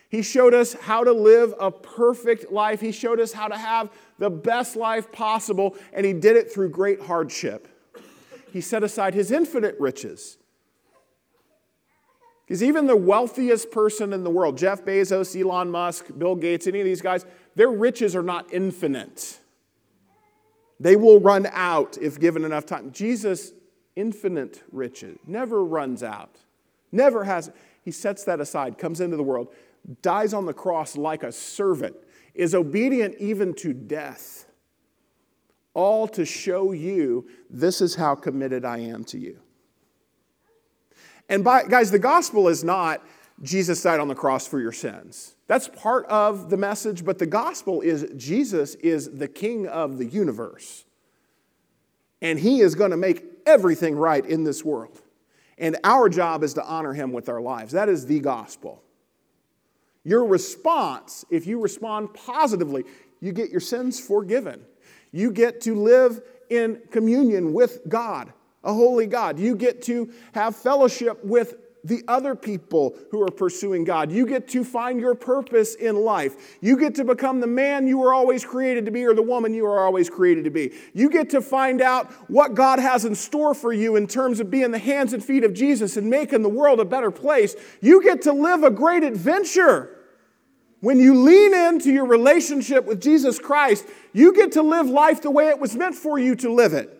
[0.08, 2.80] He showed us how to live a perfect life.
[2.80, 6.70] He showed us how to have the best life possible, and he did it through
[6.70, 7.68] great hardship.
[8.52, 10.38] He set aside his infinite riches
[12.50, 16.80] because even the wealthiest person in the world, Jeff Bezos, Elon Musk, Bill Gates, any
[16.80, 19.38] of these guys, their riches are not infinite.
[20.80, 22.90] They will run out if given enough time.
[22.90, 23.52] Jesus,
[23.96, 26.36] infinite riches, never runs out,
[26.92, 27.50] never has.
[27.82, 29.48] He sets that aside, comes into the world,
[30.02, 31.96] dies on the cross like a servant,
[32.34, 34.46] is obedient even to death,
[35.74, 39.38] all to show you this is how committed I am to you.
[41.28, 43.02] And by, guys, the gospel is not
[43.42, 45.34] Jesus died on the cross for your sins.
[45.46, 50.04] That's part of the message, but the gospel is Jesus is the king of the
[50.04, 50.84] universe.
[52.20, 55.00] And he is going to make everything right in this world.
[55.58, 57.72] And our job is to honor him with our lives.
[57.72, 58.82] That is the gospel.
[60.04, 62.84] Your response, if you respond positively,
[63.20, 64.64] you get your sins forgiven.
[65.12, 68.32] You get to live in communion with God
[68.64, 69.38] a holy God.
[69.38, 74.12] You get to have fellowship with the other people who are pursuing God.
[74.12, 76.58] You get to find your purpose in life.
[76.60, 79.54] You get to become the man you were always created to be or the woman
[79.54, 80.72] you were always created to be.
[80.94, 84.50] You get to find out what God has in store for you in terms of
[84.50, 87.56] being the hands and feet of Jesus and making the world a better place.
[87.80, 89.96] You get to live a great adventure.
[90.80, 95.30] When you lean into your relationship with Jesus Christ, you get to live life the
[95.30, 96.99] way it was meant for you to live it.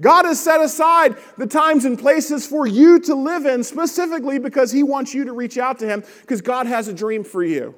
[0.00, 4.70] God has set aside the times and places for you to live in specifically because
[4.70, 7.74] He wants you to reach out to Him because God has a dream for you.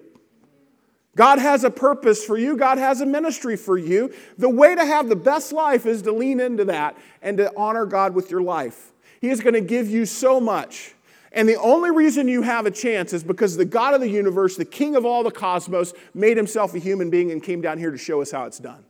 [1.17, 2.57] God has a purpose for you.
[2.57, 4.13] God has a ministry for you.
[4.37, 7.87] The way to have the best life is to lean into that and to honor
[7.87, 8.93] God with your life.
[9.21, 10.95] He is going to give you so much.
[11.33, 14.57] And the only reason you have a chance is because the God of the universe,
[14.57, 17.91] the King of all the cosmos, made himself a human being and came down here
[17.91, 18.85] to show us how it's done.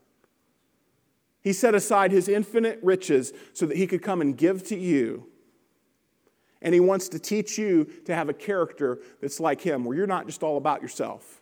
[1.48, 5.28] He set aside his infinite riches so that he could come and give to you.
[6.60, 10.06] And he wants to teach you to have a character that's like him, where you're
[10.06, 11.40] not just all about yourself,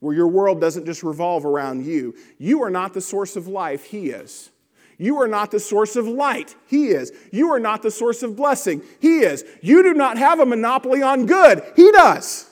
[0.00, 2.16] where your world doesn't just revolve around you.
[2.36, 4.50] You are not the source of life, he is.
[4.98, 6.54] You are not the source of light.
[6.66, 7.12] He is.
[7.32, 8.82] You are not the source of blessing.
[9.00, 9.42] He is.
[9.62, 11.62] You do not have a monopoly on good.
[11.76, 12.50] He does.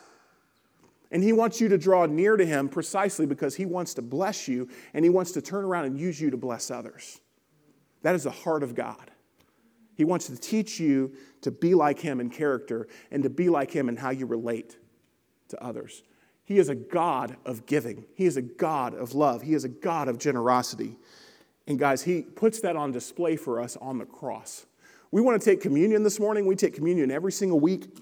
[1.12, 4.48] And He wants you to draw near to Him precisely because He wants to bless
[4.48, 7.20] you and He wants to turn around and use you to bless others.
[8.01, 9.11] That is the heart of God.
[9.94, 13.70] He wants to teach you to be like Him in character and to be like
[13.70, 14.79] Him in how you relate
[15.48, 16.03] to others.
[16.44, 19.68] He is a God of giving, He is a God of love, He is a
[19.68, 20.96] God of generosity.
[21.66, 24.66] And guys, He puts that on display for us on the cross.
[25.11, 26.46] We want to take communion this morning.
[26.46, 27.98] We take communion every single week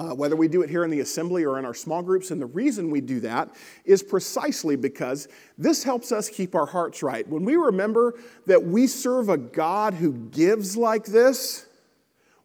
[0.00, 2.30] uh, whether we do it here in the assembly or in our small groups.
[2.30, 7.02] And the reason we do that is precisely because this helps us keep our hearts
[7.02, 7.28] right.
[7.28, 8.14] When we remember
[8.46, 11.66] that we serve a God who gives like this,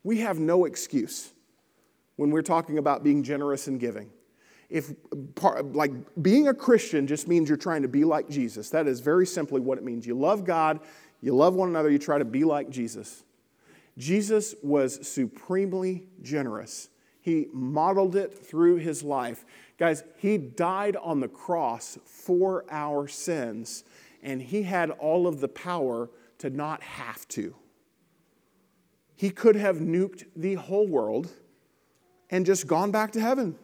[0.03, 1.31] we have no excuse
[2.17, 4.09] when we're talking about being generous and giving.
[4.69, 4.91] if
[5.73, 5.91] like
[6.21, 8.69] being a Christian just means you're trying to be like Jesus.
[8.71, 10.05] That is very simply what it means.
[10.05, 10.81] You love God,
[11.21, 13.23] you love one another, you try to be like Jesus.
[13.97, 16.89] Jesus was supremely generous.
[17.25, 19.45] He modeled it through his life.
[19.79, 23.83] Guys, he died on the cross for our sins,
[24.21, 27.55] and he had all of the power to not have to.
[29.15, 31.31] He could have nuked the whole world
[32.29, 33.57] and just gone back to heaven,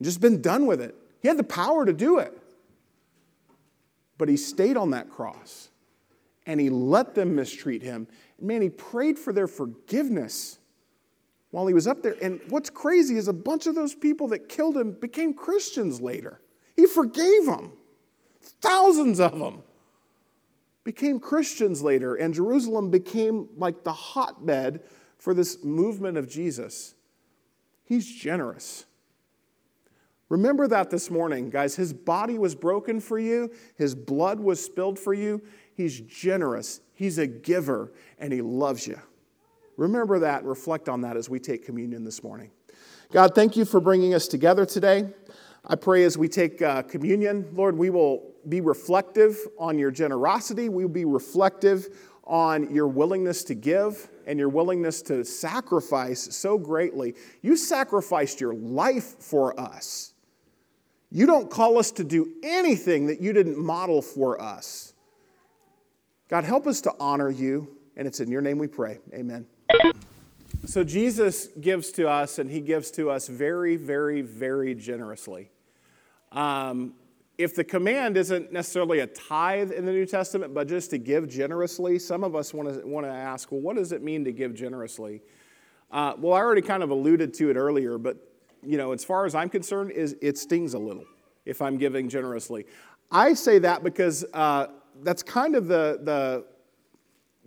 [0.00, 0.94] just been done with it.
[1.20, 2.32] He had the power to do it.
[4.16, 5.68] But he stayed on that cross
[6.46, 8.08] and he let them mistreat him.
[8.38, 10.58] And Man, he prayed for their forgiveness
[11.50, 12.16] while he was up there.
[12.20, 16.40] And what's crazy is a bunch of those people that killed him became Christians later.
[16.74, 17.72] He forgave them,
[18.60, 19.62] thousands of them
[20.84, 24.82] became Christians later, and Jerusalem became like the hotbed
[25.18, 26.94] for this movement of Jesus.
[27.84, 28.84] He's generous.
[30.28, 31.76] Remember that this morning, guys.
[31.76, 35.42] His body was broken for you, his blood was spilled for you.
[35.74, 38.98] He's generous, he's a giver, and he loves you.
[39.76, 42.50] Remember that, and reflect on that as we take communion this morning.
[43.12, 45.08] God, thank you for bringing us together today.
[45.64, 50.68] I pray as we take uh, communion, Lord, we will be reflective on your generosity.
[50.68, 51.88] We will be reflective
[52.24, 57.14] on your willingness to give and your willingness to sacrifice so greatly.
[57.42, 60.14] You sacrificed your life for us.
[61.10, 64.94] You don't call us to do anything that you didn't model for us.
[66.28, 68.98] God, help us to honor you, and it's in your name we pray.
[69.14, 69.46] Amen.
[70.64, 75.50] So, Jesus gives to us, and he gives to us very, very, very generously.
[76.32, 76.94] Um,
[77.38, 81.28] if the command isn't necessarily a tithe in the New Testament, but just to give
[81.28, 84.32] generously, some of us want to, want to ask, well, what does it mean to
[84.32, 85.22] give generously?
[85.90, 88.16] Uh, well, I already kind of alluded to it earlier, but
[88.62, 91.04] you know, as far as I'm concerned, is it stings a little
[91.44, 92.66] if I'm giving generously.
[93.10, 94.66] I say that because uh,
[95.02, 96.44] that's kind of the, the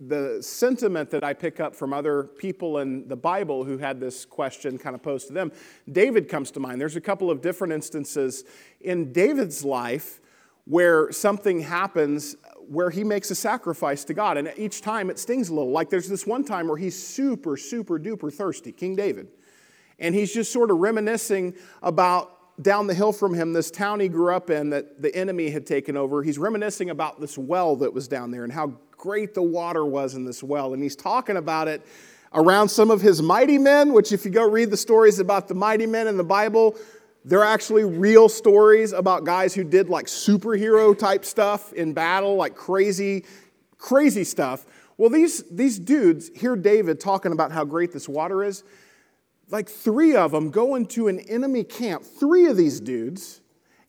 [0.00, 4.24] the sentiment that I pick up from other people in the Bible who had this
[4.24, 5.52] question kind of posed to them.
[5.90, 6.80] David comes to mind.
[6.80, 8.44] There's a couple of different instances
[8.80, 10.20] in David's life
[10.64, 12.36] where something happens
[12.68, 14.36] where he makes a sacrifice to God.
[14.36, 15.72] And each time it stings a little.
[15.72, 19.28] Like there's this one time where he's super, super duper thirsty, King David.
[19.98, 24.08] And he's just sort of reminiscing about down the hill from him, this town he
[24.08, 26.22] grew up in that the enemy had taken over.
[26.22, 30.14] He's reminiscing about this well that was down there and how great the water was
[30.14, 30.74] in this well.
[30.74, 31.80] And he's talking about it
[32.34, 35.54] around some of his mighty men, which, if you go read the stories about the
[35.54, 36.76] mighty men in the Bible,
[37.24, 42.54] they're actually real stories about guys who did like superhero type stuff in battle, like
[42.54, 43.24] crazy,
[43.78, 44.66] crazy stuff.
[44.98, 48.62] Well, these, these dudes hear David talking about how great this water is.
[49.48, 53.39] Like three of them go into an enemy camp, three of these dudes,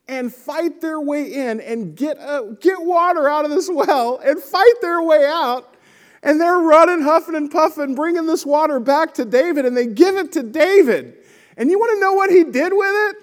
[0.08, 4.42] and fight their way in and get, uh, get water out of this well and
[4.42, 5.76] fight their way out.
[6.24, 10.18] And they're running, huffing, and puffing, bringing this water back to David, and they give
[10.18, 11.18] it to David.
[11.58, 13.16] And you want to know what he did with it?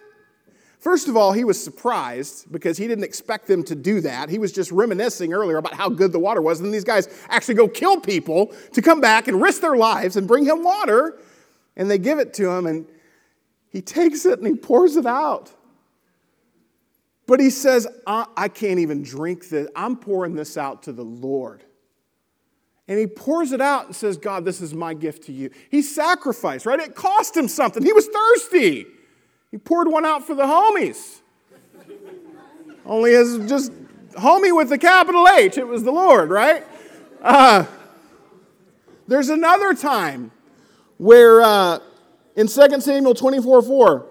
[0.80, 4.28] First of all, he was surprised because he didn't expect them to do that.
[4.28, 6.60] He was just reminiscing earlier about how good the water was.
[6.60, 10.26] And these guys actually go kill people to come back and risk their lives and
[10.26, 11.18] bring him water.
[11.76, 12.86] And they give it to him, and
[13.70, 15.52] he takes it and he pours it out.
[17.28, 19.68] But he says, I, I can't even drink this.
[19.76, 21.62] I'm pouring this out to the Lord.
[22.88, 25.50] And he pours it out and says, God, this is my gift to you.
[25.70, 26.80] He sacrificed, right?
[26.80, 27.84] It cost him something.
[27.84, 28.86] He was thirsty.
[29.50, 31.20] He poured one out for the homies.
[32.86, 33.72] Only as just
[34.12, 36.64] homie with the capital H, it was the Lord, right?
[37.20, 37.66] Uh,
[39.06, 40.30] there's another time
[40.96, 41.80] where uh,
[42.36, 44.06] in 2 Samuel 24 4,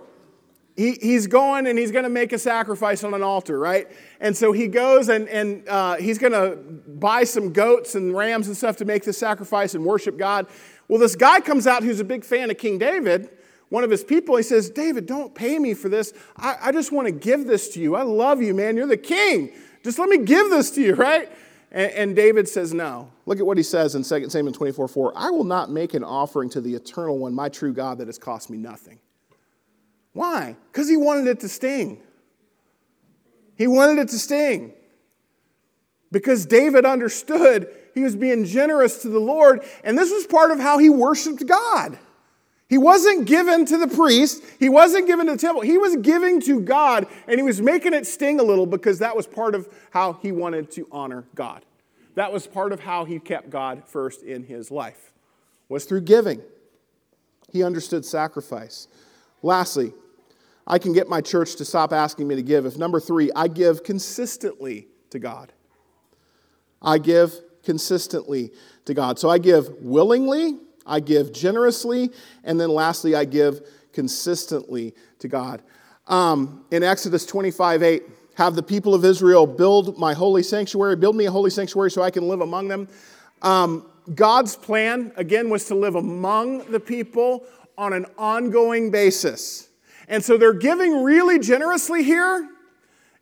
[0.78, 3.90] he, he's going and he's going to make a sacrifice on an altar, right?
[4.20, 8.48] And so he goes and, and uh, he's going to buy some goats and rams
[8.48, 10.46] and stuff to make the sacrifice and worship God.
[10.88, 13.32] Well, this guy comes out who's a big fan of King David,
[13.70, 14.38] one of his people.
[14.38, 16.14] He says, David, don't pay me for this.
[16.38, 17.96] I, I just want to give this to you.
[17.96, 18.78] I love you, man.
[18.78, 19.52] You're the king.
[19.84, 21.32] Just let me give this to you, right?
[21.72, 23.12] And, and David says, No.
[23.26, 25.14] Look at what he says in 2 Samuel 24 4.
[25.16, 28.18] I will not make an offering to the eternal one, my true God, that has
[28.18, 29.00] cost me nothing.
[30.18, 30.56] Why?
[30.72, 32.02] Because he wanted it to sting.
[33.56, 34.74] He wanted it to sting.
[36.12, 40.60] Because David understood he was being generous to the Lord, and this was part of
[40.60, 42.00] how he worshiped God.
[42.68, 46.42] He wasn't given to the priest, he wasn't given to the temple, he was giving
[46.42, 49.70] to God, and he was making it sting a little because that was part of
[49.92, 51.64] how he wanted to honor God.
[52.16, 55.14] That was part of how he kept God first in his life,
[55.70, 56.42] was through giving.
[57.52, 58.88] He understood sacrifice.
[59.44, 59.94] Lastly,
[60.68, 63.48] I can get my church to stop asking me to give if number three, I
[63.48, 65.54] give consistently to God.
[66.82, 68.52] I give consistently
[68.86, 69.18] to God.
[69.18, 72.12] So I give willingly, I give generously,
[72.44, 73.62] and then lastly, I give
[73.94, 75.62] consistently to God.
[76.08, 78.04] Um, in Exodus 25 8,
[78.36, 82.04] have the people of Israel build my holy sanctuary, build me a holy sanctuary so
[82.04, 82.88] I can live among them.
[83.42, 87.46] Um, God's plan, again, was to live among the people
[87.78, 89.68] on an ongoing basis.
[90.08, 92.50] And so they're giving really generously here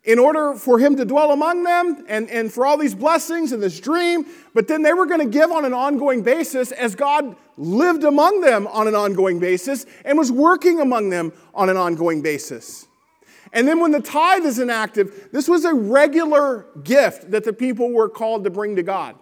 [0.03, 3.61] in order for him to dwell among them and, and for all these blessings and
[3.61, 4.25] this dream.
[4.53, 8.41] But then they were going to give on an ongoing basis as God lived among
[8.41, 12.88] them on an ongoing basis and was working among them on an ongoing basis.
[13.51, 17.91] And then when the tithe is inactive, this was a regular gift that the people
[17.91, 19.15] were called to bring to God.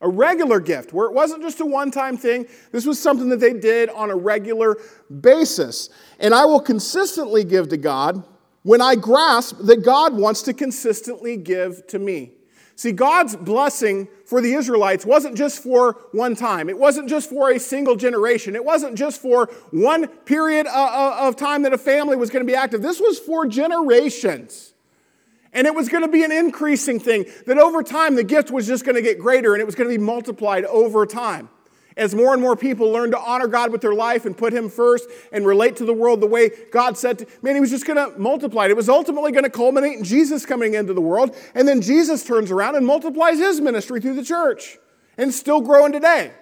[0.00, 2.46] A regular gift, where it wasn't just a one time thing.
[2.70, 4.76] This was something that they did on a regular
[5.20, 5.88] basis.
[6.18, 8.22] And I will consistently give to God
[8.62, 12.32] when I grasp that God wants to consistently give to me.
[12.76, 16.68] See, God's blessing for the Israelites wasn't just for one time.
[16.68, 18.54] It wasn't just for a single generation.
[18.54, 22.44] It wasn't just for one period uh, uh, of time that a family was going
[22.44, 22.82] to be active.
[22.82, 24.74] This was for generations.
[25.56, 28.66] And it was going to be an increasing thing, that over time the gift was
[28.66, 31.48] just going to get greater and it was going to be multiplied over time
[31.96, 34.68] as more and more people learn to honor God with their life and put Him
[34.68, 37.86] first and relate to the world the way God said, to, man, He was just
[37.86, 38.70] going to multiply it.
[38.70, 41.34] It was ultimately going to culminate in Jesus coming into the world.
[41.54, 44.76] And then Jesus turns around and multiplies His ministry through the church
[45.16, 46.32] and still growing today.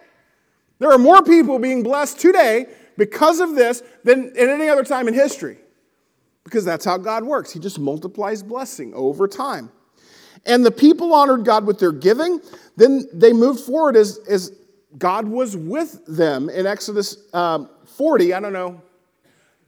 [0.81, 2.67] There are more people being blessed today
[2.99, 5.59] because of this than at any other time in history.
[6.45, 7.53] Because that's how God works.
[7.53, 9.71] He just multiplies blessing over time.
[10.47, 12.41] And the people honored God with their giving.
[12.77, 14.53] Then they moved forward as, as
[14.99, 18.35] God was with them in Exodus um, 40.
[18.35, 18.81] I don't know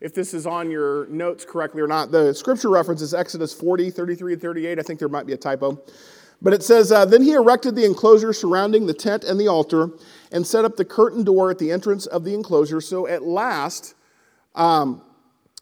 [0.01, 2.11] if this is on your notes correctly or not.
[2.11, 4.79] The scripture reference is Exodus 40, 33, and 38.
[4.79, 5.83] I think there might be a typo.
[6.43, 9.91] But it says, uh, Then he erected the enclosure surrounding the tent and the altar
[10.33, 12.81] and set up the curtain door at the entrance of the enclosure.
[12.81, 13.95] So at last,
[14.55, 15.03] um,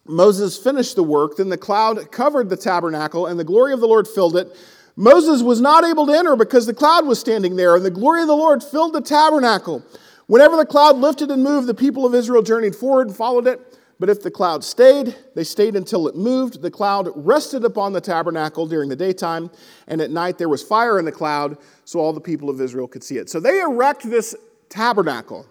[0.07, 1.37] Moses finished the work.
[1.37, 4.55] Then the cloud covered the tabernacle, and the glory of the Lord filled it.
[4.97, 8.23] Moses was not able to enter because the cloud was standing there, and the glory
[8.23, 9.83] of the Lord filled the tabernacle.
[10.27, 13.79] Whenever the cloud lifted and moved, the people of Israel journeyed forward and followed it.
[14.01, 16.63] But if the cloud stayed, they stayed until it moved.
[16.63, 19.51] The cloud rested upon the tabernacle during the daytime,
[19.87, 22.89] and at night there was fire in the cloud, so all the people of Israel
[22.89, 23.31] could see it.
[23.31, 24.35] So they erect this
[24.69, 25.47] tabernacle.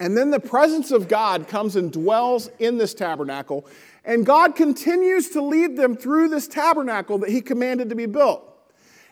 [0.00, 3.66] And then the presence of God comes and dwells in this tabernacle.
[4.02, 8.46] And God continues to lead them through this tabernacle that He commanded to be built.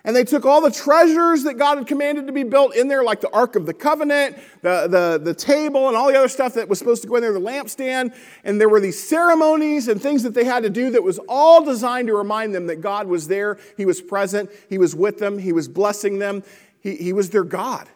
[0.05, 3.05] And they took all the treasures that God had commanded to be built in there,
[3.05, 6.55] like the Ark of the Covenant, the, the, the table, and all the other stuff
[6.55, 8.15] that was supposed to go in there, the lampstand.
[8.43, 11.63] And there were these ceremonies and things that they had to do that was all
[11.63, 15.39] designed to remind them that God was there, He was present, He was with them,
[15.39, 16.43] He was blessing them,
[16.81, 17.89] He, he was their God.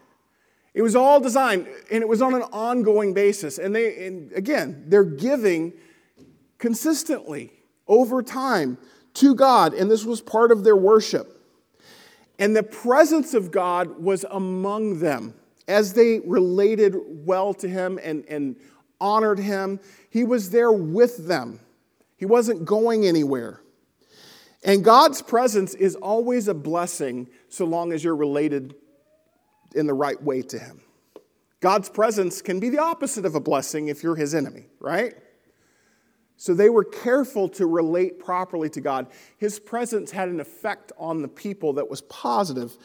[0.75, 3.59] It was all designed, and it was on an ongoing basis.
[3.59, 5.75] And they, and again, they're giving
[6.59, 7.53] consistently
[7.87, 8.79] over time
[9.15, 11.39] to God, and this was part of their worship.
[12.39, 15.35] And the presence of God was among them
[15.69, 18.57] as they related well to Him and, and
[19.01, 19.79] honored Him.
[20.09, 21.61] He was there with them,
[22.17, 23.61] He wasn't going anywhere.
[24.65, 28.77] And God's presence is always a blessing so long as you're related
[29.75, 30.81] in the right way to Him.
[31.61, 35.15] God's presence can be the opposite of a blessing if you're His enemy, right?
[36.37, 39.07] So they were careful to relate properly to God.
[39.39, 42.77] His presence had an effect on the people that was positive.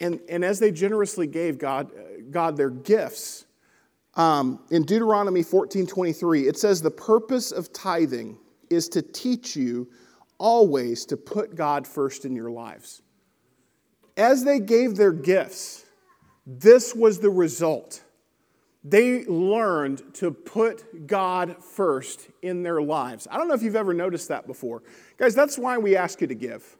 [0.00, 1.90] And, and as they generously gave God,
[2.30, 3.46] God their gifts,
[4.16, 9.88] um, in Deuteronomy 14 23, it says, The purpose of tithing is to teach you
[10.38, 13.02] always to put God first in your lives.
[14.16, 15.84] As they gave their gifts,
[16.46, 18.02] this was the result
[18.82, 23.28] they learned to put God first in their lives.
[23.30, 24.82] I don't know if you've ever noticed that before.
[25.18, 26.76] Guys, that's why we ask you to give.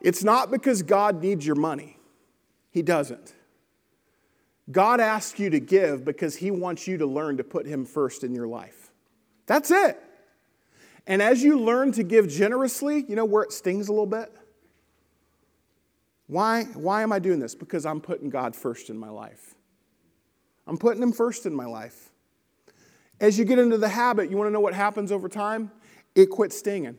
[0.00, 1.98] It's not because God needs your money,
[2.70, 3.34] He doesn't.
[4.70, 8.24] God asks you to give because He wants you to learn to put Him first
[8.24, 8.90] in your life.
[9.46, 10.00] That's it.
[11.06, 14.32] And as you learn to give generously, you know where it stings a little bit?
[16.30, 17.56] Why, why am I doing this?
[17.56, 19.56] Because I'm putting God first in my life.
[20.64, 22.12] I'm putting Him first in my life.
[23.20, 25.72] As you get into the habit, you want to know what happens over time?
[26.14, 26.96] It quits stinging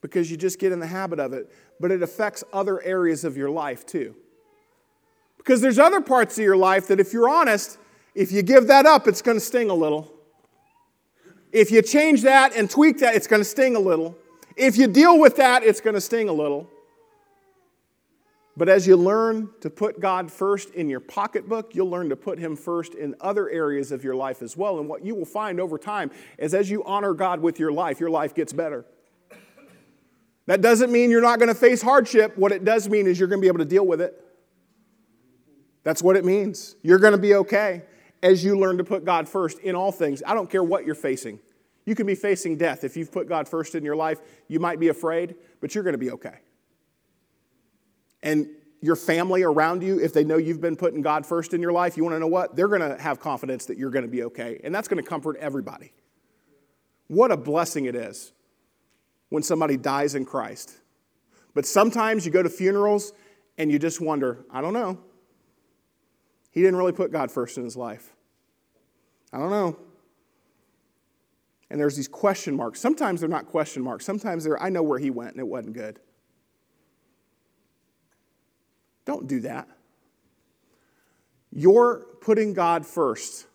[0.00, 3.36] because you just get in the habit of it, but it affects other areas of
[3.36, 4.16] your life too.
[5.36, 7.76] Because there's other parts of your life that, if you're honest,
[8.14, 10.10] if you give that up, it's going to sting a little.
[11.52, 14.16] If you change that and tweak that, it's going to sting a little.
[14.56, 16.70] If you deal with that, it's going to sting a little.
[18.56, 22.38] But as you learn to put God first in your pocketbook, you'll learn to put
[22.38, 24.78] Him first in other areas of your life as well.
[24.78, 27.98] And what you will find over time is as you honor God with your life,
[27.98, 28.84] your life gets better.
[30.46, 32.36] That doesn't mean you're not going to face hardship.
[32.36, 34.20] What it does mean is you're going to be able to deal with it.
[35.82, 36.76] That's what it means.
[36.82, 37.82] You're going to be okay
[38.22, 40.22] as you learn to put God first in all things.
[40.26, 41.40] I don't care what you're facing.
[41.86, 42.84] You can be facing death.
[42.84, 45.92] If you've put God first in your life, you might be afraid, but you're going
[45.92, 46.38] to be okay.
[48.24, 48.48] And
[48.80, 51.96] your family around you, if they know you've been putting God first in your life,
[51.96, 52.56] you want to know what?
[52.56, 54.60] They're going to have confidence that you're going to be okay.
[54.64, 55.92] And that's going to comfort everybody.
[57.06, 58.32] What a blessing it is
[59.28, 60.74] when somebody dies in Christ.
[61.54, 63.12] But sometimes you go to funerals
[63.58, 64.98] and you just wonder, I don't know.
[66.50, 68.14] He didn't really put God first in his life.
[69.32, 69.78] I don't know.
[71.70, 72.80] And there's these question marks.
[72.80, 74.04] Sometimes they're not question marks.
[74.04, 76.00] Sometimes they're, I know where he went and it wasn't good.
[79.04, 79.68] Don't do that.
[81.52, 83.46] Your putting God first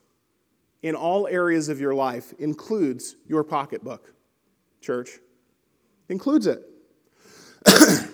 [0.82, 4.14] in all areas of your life includes your pocketbook,
[4.82, 5.20] church.
[6.08, 6.64] Includes it.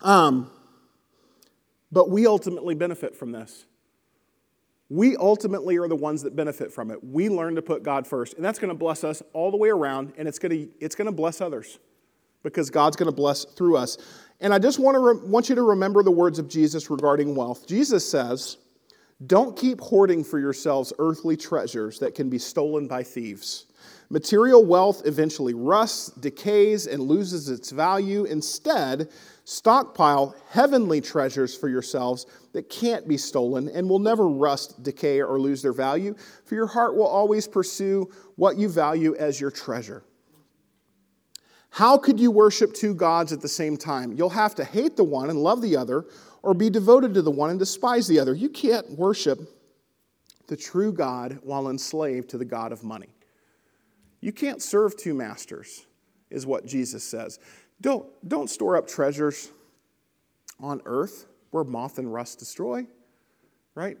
[0.00, 0.50] um,
[1.92, 3.66] but we ultimately benefit from this.
[4.88, 7.04] We ultimately are the ones that benefit from it.
[7.04, 9.68] We learn to put God first, and that's going to bless us all the way
[9.68, 11.78] around, and it's going to, it's going to bless others
[12.42, 13.98] because God's going to bless through us.
[14.40, 17.34] And I just want, to re- want you to remember the words of Jesus regarding
[17.34, 17.66] wealth.
[17.66, 18.56] Jesus says,
[19.26, 23.66] Don't keep hoarding for yourselves earthly treasures that can be stolen by thieves.
[24.08, 28.24] Material wealth eventually rusts, decays, and loses its value.
[28.24, 29.08] Instead,
[29.44, 35.38] stockpile heavenly treasures for yourselves that can't be stolen and will never rust, decay, or
[35.38, 36.14] lose their value,
[36.44, 40.02] for your heart will always pursue what you value as your treasure.
[41.70, 44.12] How could you worship two gods at the same time?
[44.12, 46.06] You'll have to hate the one and love the other,
[46.42, 48.34] or be devoted to the one and despise the other.
[48.34, 49.40] You can't worship
[50.48, 53.08] the true God while enslaved to the God of money.
[54.20, 55.86] You can't serve two masters,
[56.28, 57.38] is what Jesus says.
[57.80, 59.50] Don't, don't store up treasures
[60.58, 62.86] on earth where moth and rust destroy,
[63.74, 63.96] right?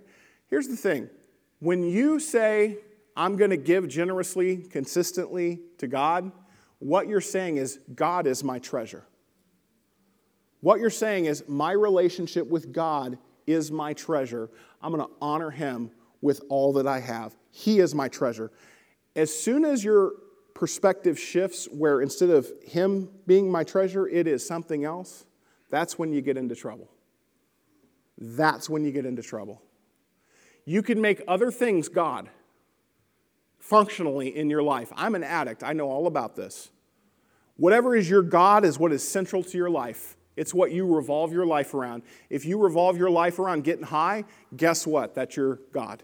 [0.48, 1.08] Here's the thing
[1.60, 2.78] when you say,
[3.16, 6.32] I'm going to give generously, consistently to God,
[6.80, 9.04] what you're saying is, God is my treasure.
[10.60, 14.50] What you're saying is, my relationship with God is my treasure.
[14.82, 17.36] I'm going to honor Him with all that I have.
[17.50, 18.50] He is my treasure.
[19.14, 20.12] As soon as your
[20.54, 25.26] perspective shifts, where instead of Him being my treasure, it is something else,
[25.70, 26.90] that's when you get into trouble.
[28.18, 29.62] That's when you get into trouble.
[30.64, 32.28] You can make other things God
[33.60, 34.92] functionally in your life.
[34.96, 36.70] I'm an addict, I know all about this.
[37.56, 40.16] Whatever is your God is what is central to your life.
[40.36, 42.02] It's what you revolve your life around.
[42.30, 44.24] If you revolve your life around getting high,
[44.56, 45.14] guess what?
[45.14, 46.02] That's your God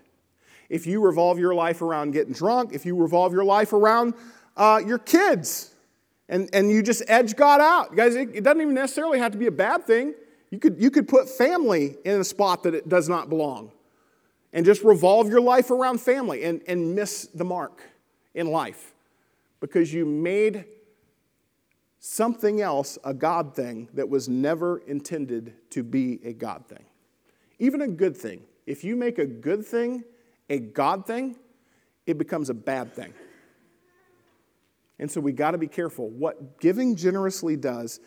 [0.68, 4.14] if you revolve your life around getting drunk, if you revolve your life around
[4.57, 5.74] uh, your kids,
[6.28, 7.94] and, and you just edge God out.
[7.94, 10.14] Guys, it, it doesn't even necessarily have to be a bad thing.
[10.50, 13.72] You could, you could put family in a spot that it does not belong
[14.53, 17.82] and just revolve your life around family and, and miss the mark
[18.34, 18.94] in life
[19.61, 20.64] because you made
[21.99, 26.84] something else a God thing that was never intended to be a God thing.
[27.59, 28.42] Even a good thing.
[28.66, 30.05] If you make a good thing
[30.49, 31.36] a God thing,
[32.07, 33.12] it becomes a bad thing.
[34.99, 36.09] And so we got to be careful.
[36.09, 38.01] What giving generously does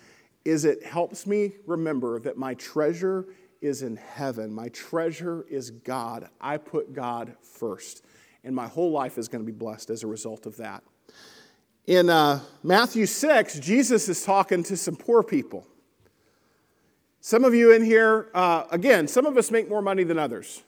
[0.46, 3.26] is it helps me remember that my treasure
[3.62, 4.54] is in heaven.
[4.54, 6.30] My treasure is God.
[6.40, 8.06] I put God first.
[8.44, 10.84] And my whole life is going to be blessed as a result of that.
[11.86, 15.66] In uh, Matthew 6, Jesus is talking to some poor people.
[17.22, 20.64] Some of you in here, uh, again, some of us make more money than others.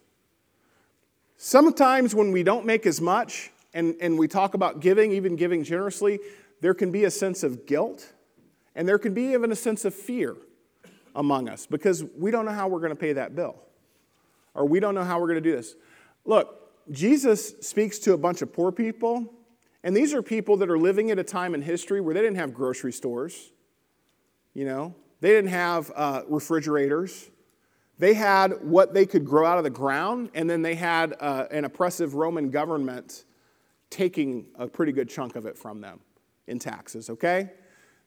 [1.38, 5.64] Sometimes when we don't make as much and, and we talk about giving, even giving
[5.64, 6.20] generously,
[6.60, 8.14] there can be a sense of guilt
[8.76, 10.36] and there can be even a sense of fear
[11.16, 13.56] among us because we don't know how we're going to pay that bill
[14.54, 15.76] or we don't know how we're going to do this.
[16.26, 16.58] Look,
[16.92, 19.34] Jesus speaks to a bunch of poor people,
[19.84, 22.38] and these are people that are living at a time in history where they didn't
[22.38, 23.52] have grocery stores,
[24.54, 27.30] you know, they didn't have uh, refrigerators.
[28.00, 31.46] They had what they could grow out of the ground, and then they had uh,
[31.52, 33.26] an oppressive Roman government
[33.90, 36.00] taking a pretty good chunk of it from them
[36.48, 37.52] in taxes, okay?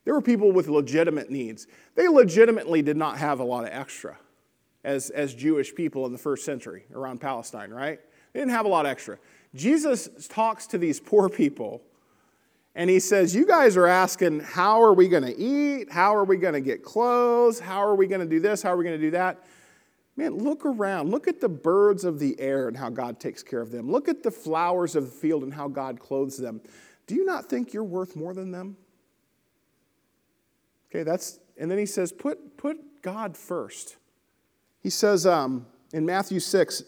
[0.04, 1.66] There were people with legitimate needs.
[1.94, 4.18] They legitimately did not have a lot of extra
[4.84, 7.98] as, as Jewish people in the first century around Palestine, right?
[8.32, 9.18] They didn't have a lot extra.
[9.54, 11.82] Jesus talks to these poor people
[12.74, 15.90] And he says, You guys are asking, how are we going to eat?
[15.92, 17.60] How are we going to get clothes?
[17.60, 18.62] How are we going to do this?
[18.62, 19.44] How are we going to do that?
[20.16, 21.10] Man, look around.
[21.10, 23.90] Look at the birds of the air and how God takes care of them.
[23.90, 26.60] Look at the flowers of the field and how God clothes them.
[27.06, 28.76] Do you not think you're worth more than them?
[30.94, 33.96] Okay, that's, and then he says, put, put God first.
[34.80, 36.84] He says um, in Matthew 6,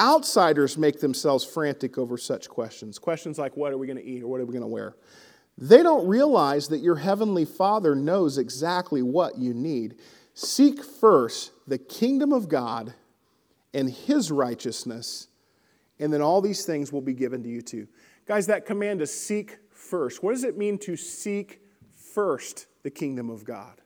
[0.00, 3.00] outsiders make themselves frantic over such questions.
[3.00, 4.94] Questions like, what are we going to eat or what are we going to wear?
[5.58, 9.96] They don't realize that your heavenly Father knows exactly what you need.
[10.34, 12.94] Seek first the kingdom of God
[13.74, 15.26] and his righteousness,
[15.98, 17.88] and then all these things will be given to you too.
[18.26, 20.22] Guys, that command to seek first.
[20.22, 21.60] What does it mean to seek
[22.14, 23.80] first the kingdom of God?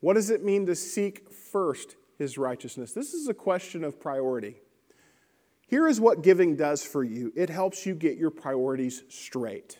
[0.00, 2.92] What does it mean to seek first his righteousness?
[2.92, 4.56] This is a question of priority.
[5.66, 9.78] Here is what giving does for you it helps you get your priorities straight.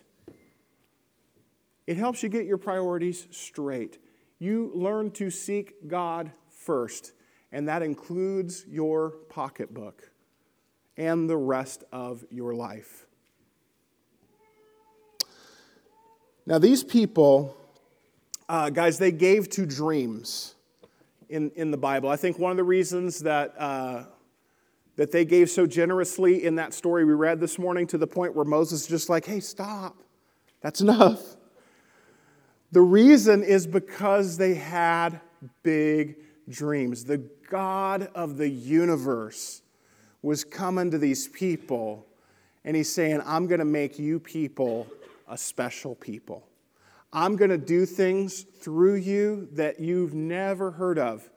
[1.87, 3.99] It helps you get your priorities straight.
[4.39, 7.13] You learn to seek God first,
[7.51, 10.11] and that includes your pocketbook
[10.97, 13.07] and the rest of your life.
[16.47, 17.57] Now, these people,
[18.51, 20.57] uh, guys, they gave to dreams
[21.29, 22.09] in, in the Bible.
[22.09, 24.03] I think one of the reasons that, uh,
[24.97, 28.35] that they gave so generously in that story we read this morning to the point
[28.35, 30.03] where Moses just like, hey, stop.
[30.63, 31.21] That's enough.
[32.73, 35.21] The reason is because they had
[35.63, 36.17] big
[36.49, 37.05] dreams.
[37.05, 39.63] The God of the universe
[40.23, 42.05] was coming to these people,
[42.65, 44.89] and he's saying, I'm going to make you people
[45.29, 46.50] a special people.
[47.13, 51.29] I'm going to do things through you that you've never heard of.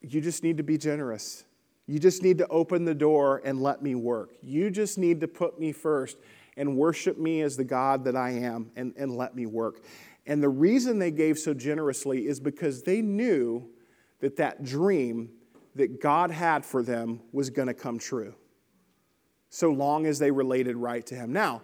[0.00, 1.44] You just need to be generous.
[1.86, 4.34] You just need to open the door and let me work.
[4.42, 6.16] You just need to put me first
[6.56, 9.82] and worship me as the God that I am and, and let me work.
[10.26, 13.68] And the reason they gave so generously is because they knew
[14.20, 15.30] that that dream
[15.74, 18.34] that God had for them was going to come true,
[19.48, 21.32] so long as they related right to Him.
[21.32, 21.62] Now,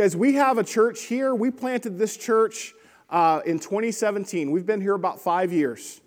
[0.00, 1.34] guys, we have a church here.
[1.34, 2.72] We planted this church
[3.10, 4.50] uh, in 2017.
[4.50, 6.00] We've been here about five years.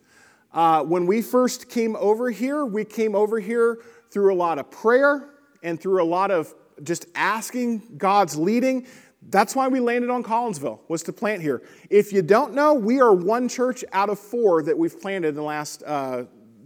[0.51, 4.71] Uh, when we first came over here, we came over here through a lot of
[4.71, 5.29] prayer
[5.61, 8.87] and through a lot of just asking God's leading.
[9.29, 11.61] That's why we landed on Collinsville, was to plant here.
[11.91, 15.35] If you don't know, we are one church out of four that we've planted in
[15.35, 16.23] the last uh,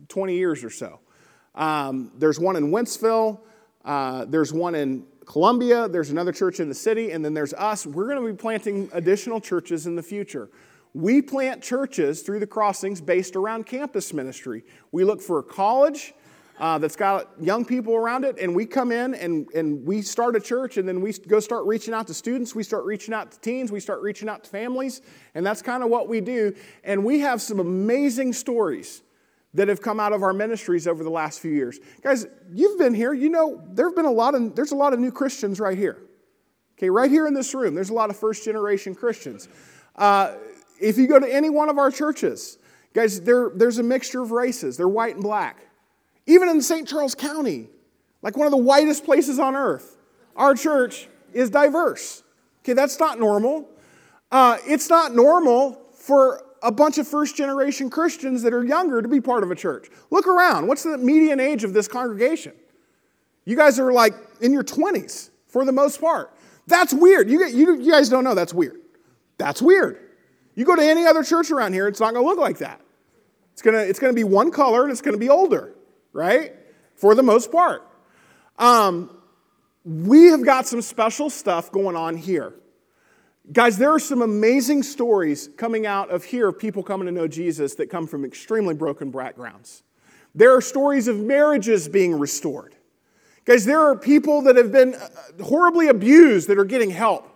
[0.08, 1.02] 20 years or so.
[1.56, 3.42] Um, there's one in Wentzville,
[3.84, 7.86] uh, there's one in Columbia, there's another church in the city, and then there's us.
[7.86, 10.50] We're going to be planting additional churches in the future.
[10.94, 14.64] We plant churches through the crossings based around campus ministry.
[14.94, 16.14] We look for a college
[16.60, 20.38] uh, that's got young people around it, and we come in and, and we start
[20.38, 23.30] a church, and then we go start reaching out to students, we start reaching out
[23.32, 25.02] to teens, we start reaching out to families,
[25.36, 26.56] and that's kind of what we do.
[26.86, 29.02] And we have some amazing stories
[29.58, 31.80] that have come out of our ministries over the last few years.
[32.04, 34.94] Guys, you've been here, you know, there have been a lot of, there's a lot
[34.94, 35.98] of new Christians right here.
[36.78, 39.50] Okay, right here in this room, there's a lot of first generation Christians.
[39.96, 40.36] Uh,
[40.80, 42.60] if you go to any one of our churches,
[42.94, 44.78] guys, there, there's a mixture of races.
[44.78, 45.58] They're white and black.
[46.28, 46.88] Even in St.
[46.88, 47.68] Charles County,
[48.22, 49.98] like one of the whitest places on earth,
[50.36, 52.22] our church is diverse.
[52.60, 53.68] Okay, that's not normal.
[54.32, 59.08] Uh, it's not normal for a bunch of first generation Christians that are younger to
[59.08, 59.88] be part of a church.
[60.10, 60.68] Look around.
[60.68, 62.54] What's the median age of this congregation?
[63.46, 66.34] You guys are like in your 20s for the most part.
[66.68, 67.30] That's weird.
[67.30, 68.82] You, you, you guys don't know that's weird.
[69.38, 70.00] That's weird.
[70.56, 72.82] You go to any other church around here, it's not going to look like that.
[73.54, 75.74] It's going to it's to be one color and it's going to be older
[76.18, 76.54] right?
[76.96, 77.88] For the most part.
[78.58, 79.16] Um,
[79.86, 82.54] we have got some special stuff going on here.
[83.52, 87.28] Guys, there are some amazing stories coming out of here of people coming to know
[87.28, 89.84] Jesus that come from extremely broken backgrounds.
[90.36, 92.76] There are stories of marriages being restored.
[93.46, 97.30] Guys, there are people that have been uh, horribly abused that are getting help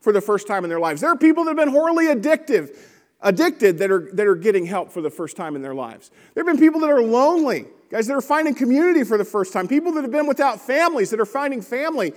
[0.00, 1.02] for the first time in their lives.
[1.02, 2.74] There are people that have been horribly addictive,
[3.20, 6.10] addicted that are, that are getting help for the first time in their lives.
[6.32, 9.52] There have been people that are lonely Guys that are finding community for the first
[9.52, 12.12] time, people that have been without families that are finding family.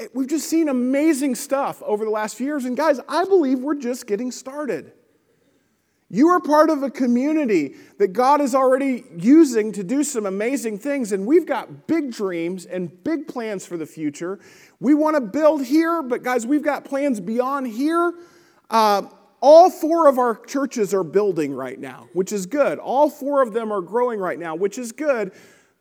[0.00, 2.64] Eh, we've just seen amazing stuff over the last few years.
[2.64, 4.92] And guys, I believe we're just getting started.
[6.12, 10.78] You are part of a community that God is already using to do some amazing
[10.78, 14.40] things, and we've got big dreams and big plans for the future.
[14.80, 18.12] We want to build here, but guys, we've got plans beyond here.
[18.68, 19.02] Uh,
[19.40, 22.80] all four of our churches are building right now, which is good.
[22.80, 25.30] All four of them are growing right now, which is good.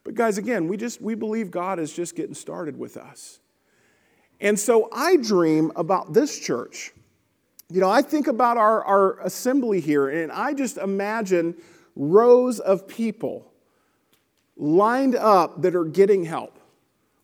[0.03, 3.39] But guys, again, we just we believe God is just getting started with us.
[4.41, 6.93] And so I dream about this church.
[7.69, 11.55] You know, I think about our, our assembly here, and I just imagine
[11.95, 13.51] rows of people
[14.57, 16.59] lined up that are getting help.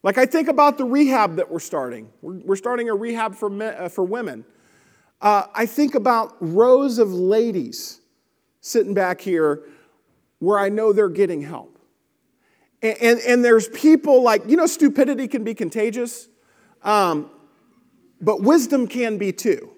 [0.03, 2.11] Like I think about the rehab that we're starting.
[2.21, 4.45] We're, we're starting a rehab for, men, uh, for women.
[5.21, 8.01] Uh, I think about rows of ladies
[8.61, 9.63] sitting back here
[10.39, 11.79] where I know they're getting help.
[12.81, 16.27] And, and, and there's people like, you know, stupidity can be contagious,
[16.85, 17.31] um,
[18.21, 19.71] but wisdom can be too,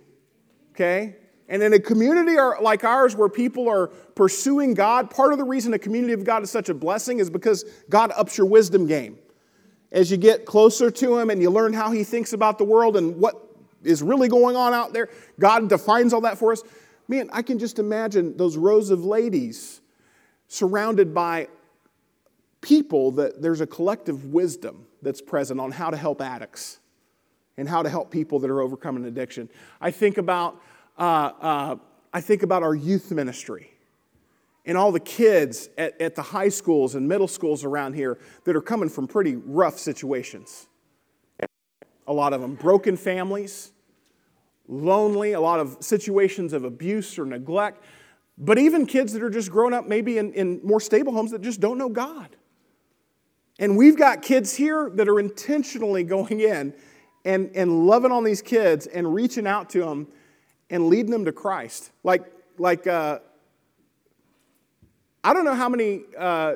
[0.72, 1.16] okay?
[1.50, 5.74] And in a community like ours where people are pursuing God, part of the reason
[5.74, 9.18] a community of God is such a blessing is because God ups your wisdom game.
[9.92, 12.98] As you get closer to Him and you learn how He thinks about the world
[12.98, 13.36] and what
[13.84, 16.62] is really going on out there, God defines all that for us.
[17.08, 19.80] Man, I can just imagine those rows of ladies
[20.50, 21.48] surrounded by
[22.60, 26.80] people that there's a collective wisdom that's present on how to help addicts
[27.58, 29.50] and how to help people that are overcoming addiction.
[29.82, 30.62] I think about,
[30.98, 31.76] uh, uh,
[32.14, 33.72] I think about our youth ministry
[34.66, 38.56] and all the kids at, at the high schools and middle schools around here that
[38.56, 40.68] are coming from pretty rough situations.
[42.06, 43.72] A lot of them broken families,
[44.68, 47.84] lonely, a lot of situations of abuse or neglect,
[48.38, 51.42] but even kids that are just growing up maybe in, in more stable homes that
[51.42, 52.36] just don't know God.
[53.60, 56.74] And we've got kids here that are intentionally going in
[57.28, 60.08] and, and loving on these kids and reaching out to them
[60.70, 61.92] and leading them to Christ.
[62.04, 62.24] Like,
[62.58, 63.20] like uh,
[65.26, 66.56] I don't know how many uh,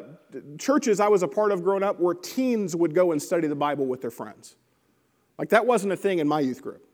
[0.58, 3.56] churches I was a part of growing up where teens would go and study the
[3.56, 4.56] Bible with their friends.
[5.38, 6.86] Like, that wasn't a thing in my youth group,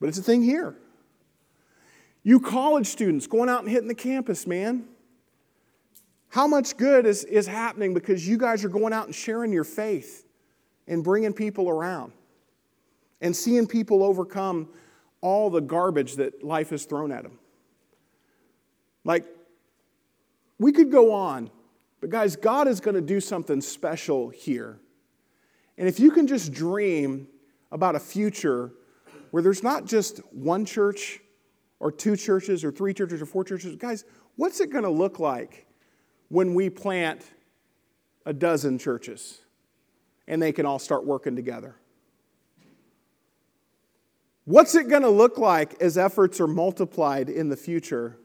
[0.00, 0.74] but it's a thing here.
[2.24, 4.84] You college students going out and hitting the campus, man.
[6.28, 9.64] How much good is, is happening because you guys are going out and sharing your
[9.64, 10.26] faith
[10.88, 12.12] and bringing people around?
[13.20, 14.68] And seeing people overcome
[15.20, 17.38] all the garbage that life has thrown at them.
[19.04, 19.24] Like,
[20.58, 21.50] we could go on,
[22.00, 24.78] but guys, God is going to do something special here.
[25.78, 27.28] And if you can just dream
[27.72, 28.72] about a future
[29.30, 31.20] where there's not just one church
[31.78, 34.04] or two churches or three churches or four churches, guys,
[34.36, 35.66] what's it going to look like
[36.28, 37.22] when we plant
[38.26, 39.40] a dozen churches
[40.26, 41.76] and they can all start working together?
[44.50, 48.18] What's it going to look like as efforts are multiplied in the future?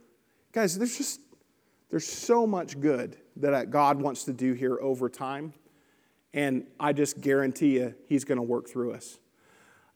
[0.54, 1.22] Guys, there's just
[1.92, 5.54] there's so much good that God wants to do here over time.
[6.34, 9.20] And I just guarantee you, He's going to work through us.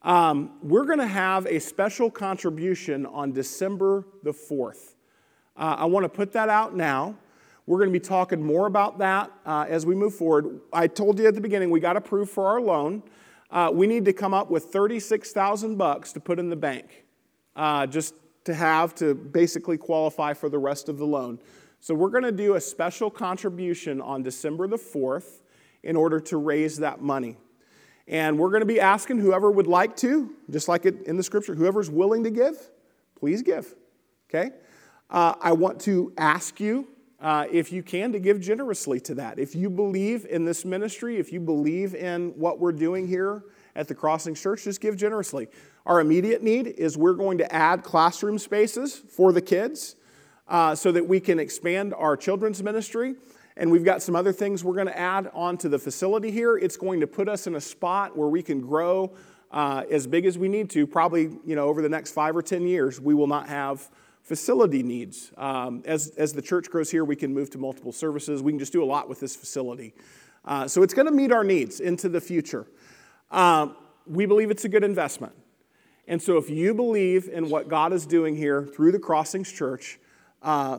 [0.04, 4.94] Um, we're going to have a special contribution on December the 4th.
[5.58, 7.16] Uh, I want to put that out now.
[7.66, 10.62] We're going to be talking more about that uh, as we move forward.
[10.72, 13.02] I told you at the beginning we got approved for our loan
[13.52, 17.06] uh, we need to come up with 36,000 bucks to put in the bank,
[17.56, 18.14] uh, just
[18.46, 21.40] to have to basically qualify for the rest of the loan.
[21.80, 25.42] So we're going to do a special contribution on December the 4th
[25.84, 27.38] in order to raise that money.
[28.08, 31.24] And we're going to be asking whoever would like to, just like it in the
[31.24, 32.58] scripture, whoever's willing to give,
[33.18, 33.76] please give.
[34.30, 34.52] Okay?
[35.10, 36.88] Uh, I want to ask you
[37.22, 39.40] uh, if you can, to give generously to that.
[39.40, 43.44] If you believe in this ministry, if you believe in what we're doing here
[43.76, 45.48] at the Crossing Church, just give generously.
[45.86, 49.96] Our immediate need is we're going to add classroom spaces for the kids
[50.48, 53.16] uh, so that we can expand our children's ministry.
[53.58, 56.58] And we've got some other things we're going to add onto the facility here.
[56.58, 59.14] It's going to put us in a spot where we can grow
[59.52, 60.88] uh, as big as we need to.
[60.88, 63.90] Probably, you know, over the next five or 10 years, we will not have
[64.30, 65.32] facility needs.
[65.38, 68.44] Um, as, as the church grows here, we can move to multiple services.
[68.44, 69.96] We can just do a lot with this facility.
[70.46, 72.68] Uh, so it's going to meet our needs into the future.
[73.32, 73.76] Um,
[74.06, 75.34] we believe it's a good investment.
[76.08, 80.00] And so if you believe in what God is doing here through the Crossings Church,
[80.44, 80.78] uh,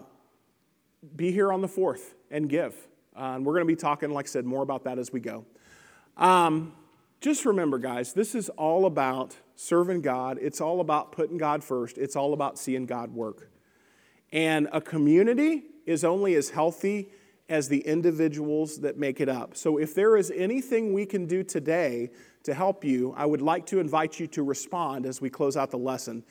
[1.16, 2.74] be here on the 4th and give.
[3.16, 5.18] Uh, and we're going to be talking, like I said, more about that as we
[5.18, 5.44] go.
[6.16, 6.72] Um,
[7.20, 10.38] just remember, guys, this is all about serving God.
[10.40, 11.98] It's all about putting God first.
[11.98, 13.50] It's all about seeing God work.
[14.32, 17.10] And a community is only as healthy
[17.48, 19.56] as the individuals that make it up.
[19.56, 22.10] So if there is anything we can do today
[22.44, 25.70] to help you, I would like to invite you to respond as we close out
[25.70, 26.24] the lesson.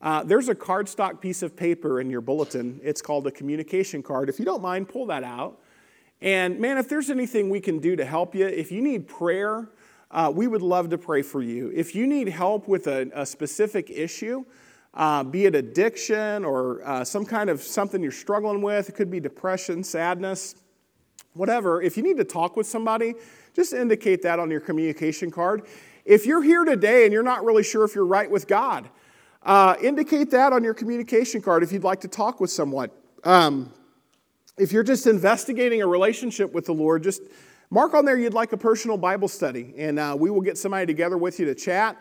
[0.00, 2.80] Uh, there's a cardstock piece of paper in your bulletin.
[2.82, 4.28] It's called a communication card.
[4.28, 5.60] If you don't mind, pull that out.
[6.20, 9.68] And man, if there's anything we can do to help you, if you need prayer,
[10.12, 11.72] uh, we would love to pray for you.
[11.74, 14.44] If you need help with a, a specific issue,
[14.94, 19.10] uh, be it addiction or uh, some kind of something you're struggling with, it could
[19.10, 20.54] be depression, sadness,
[21.32, 21.80] whatever.
[21.80, 23.14] If you need to talk with somebody,
[23.54, 25.66] just indicate that on your communication card.
[26.04, 28.90] If you're here today and you're not really sure if you're right with God,
[29.44, 32.90] uh, indicate that on your communication card if you'd like to talk with someone.
[33.24, 33.72] Um,
[34.58, 37.22] if you're just investigating a relationship with the Lord, just
[37.72, 40.84] mark on there you'd like a personal Bible study, and uh, we will get somebody
[40.84, 42.00] together with you to chat.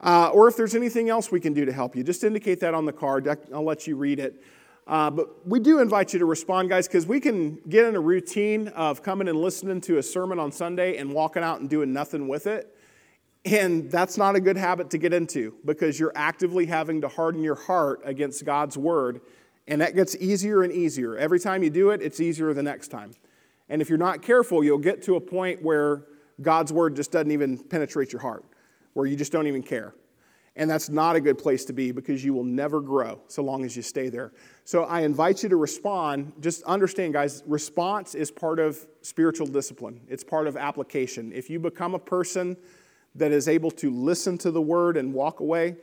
[0.00, 2.72] Uh, or if there's anything else we can do to help you, just indicate that
[2.72, 3.28] on the card.
[3.52, 4.42] I'll let you read it.
[4.86, 8.00] Uh, but we do invite you to respond, guys, because we can get in a
[8.00, 11.92] routine of coming and listening to a sermon on Sunday and walking out and doing
[11.92, 12.74] nothing with it.
[13.44, 17.42] And that's not a good habit to get into because you're actively having to harden
[17.42, 19.20] your heart against God's word
[19.70, 21.16] and that gets easier and easier.
[21.16, 23.12] Every time you do it, it's easier the next time.
[23.70, 26.02] And if you're not careful, you'll get to a point where
[26.42, 28.44] God's word just doesn't even penetrate your heart,
[28.92, 29.94] where you just don't even care.
[30.56, 33.64] And that's not a good place to be because you will never grow so long
[33.64, 34.32] as you stay there.
[34.64, 36.32] So I invite you to respond.
[36.40, 41.32] Just understand, guys, response is part of spiritual discipline, it's part of application.
[41.32, 42.56] If you become a person
[43.14, 45.76] that is able to listen to the word and walk away,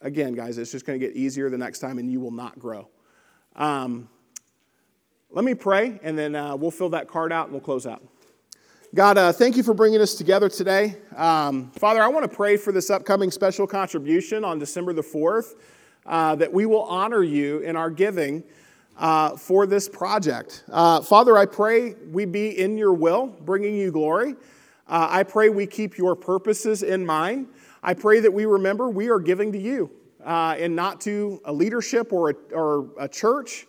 [0.00, 2.58] again, guys, it's just going to get easier the next time and you will not
[2.58, 2.88] grow.
[3.56, 4.08] Um,
[5.36, 8.02] let me pray, and then uh, we'll fill that card out and we'll close out.
[8.94, 10.96] God, uh, thank you for bringing us together today.
[11.14, 15.56] Um, Father, I want to pray for this upcoming special contribution on December the 4th,
[16.06, 18.44] uh, that we will honor you in our giving
[18.96, 20.64] uh, for this project.
[20.72, 24.36] Uh, Father, I pray we be in your will, bringing you glory.
[24.88, 27.48] Uh, I pray we keep your purposes in mind.
[27.82, 29.90] I pray that we remember we are giving to you
[30.24, 33.66] uh, and not to a leadership or a, or a church.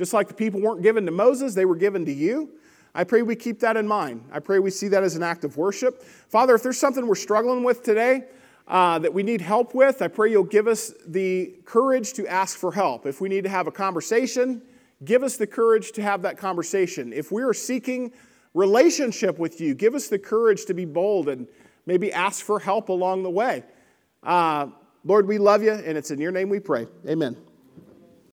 [0.00, 2.48] Just like the people weren't given to Moses, they were given to you.
[2.94, 4.24] I pray we keep that in mind.
[4.32, 6.02] I pray we see that as an act of worship.
[6.02, 8.24] Father, if there's something we're struggling with today
[8.66, 12.56] uh, that we need help with, I pray you'll give us the courage to ask
[12.56, 13.04] for help.
[13.04, 14.62] If we need to have a conversation,
[15.04, 17.12] give us the courage to have that conversation.
[17.12, 18.10] If we are seeking
[18.54, 21.46] relationship with you, give us the courage to be bold and
[21.84, 23.64] maybe ask for help along the way.
[24.22, 24.68] Uh,
[25.04, 26.86] Lord, we love you, and it's in your name we pray.
[27.06, 27.36] Amen.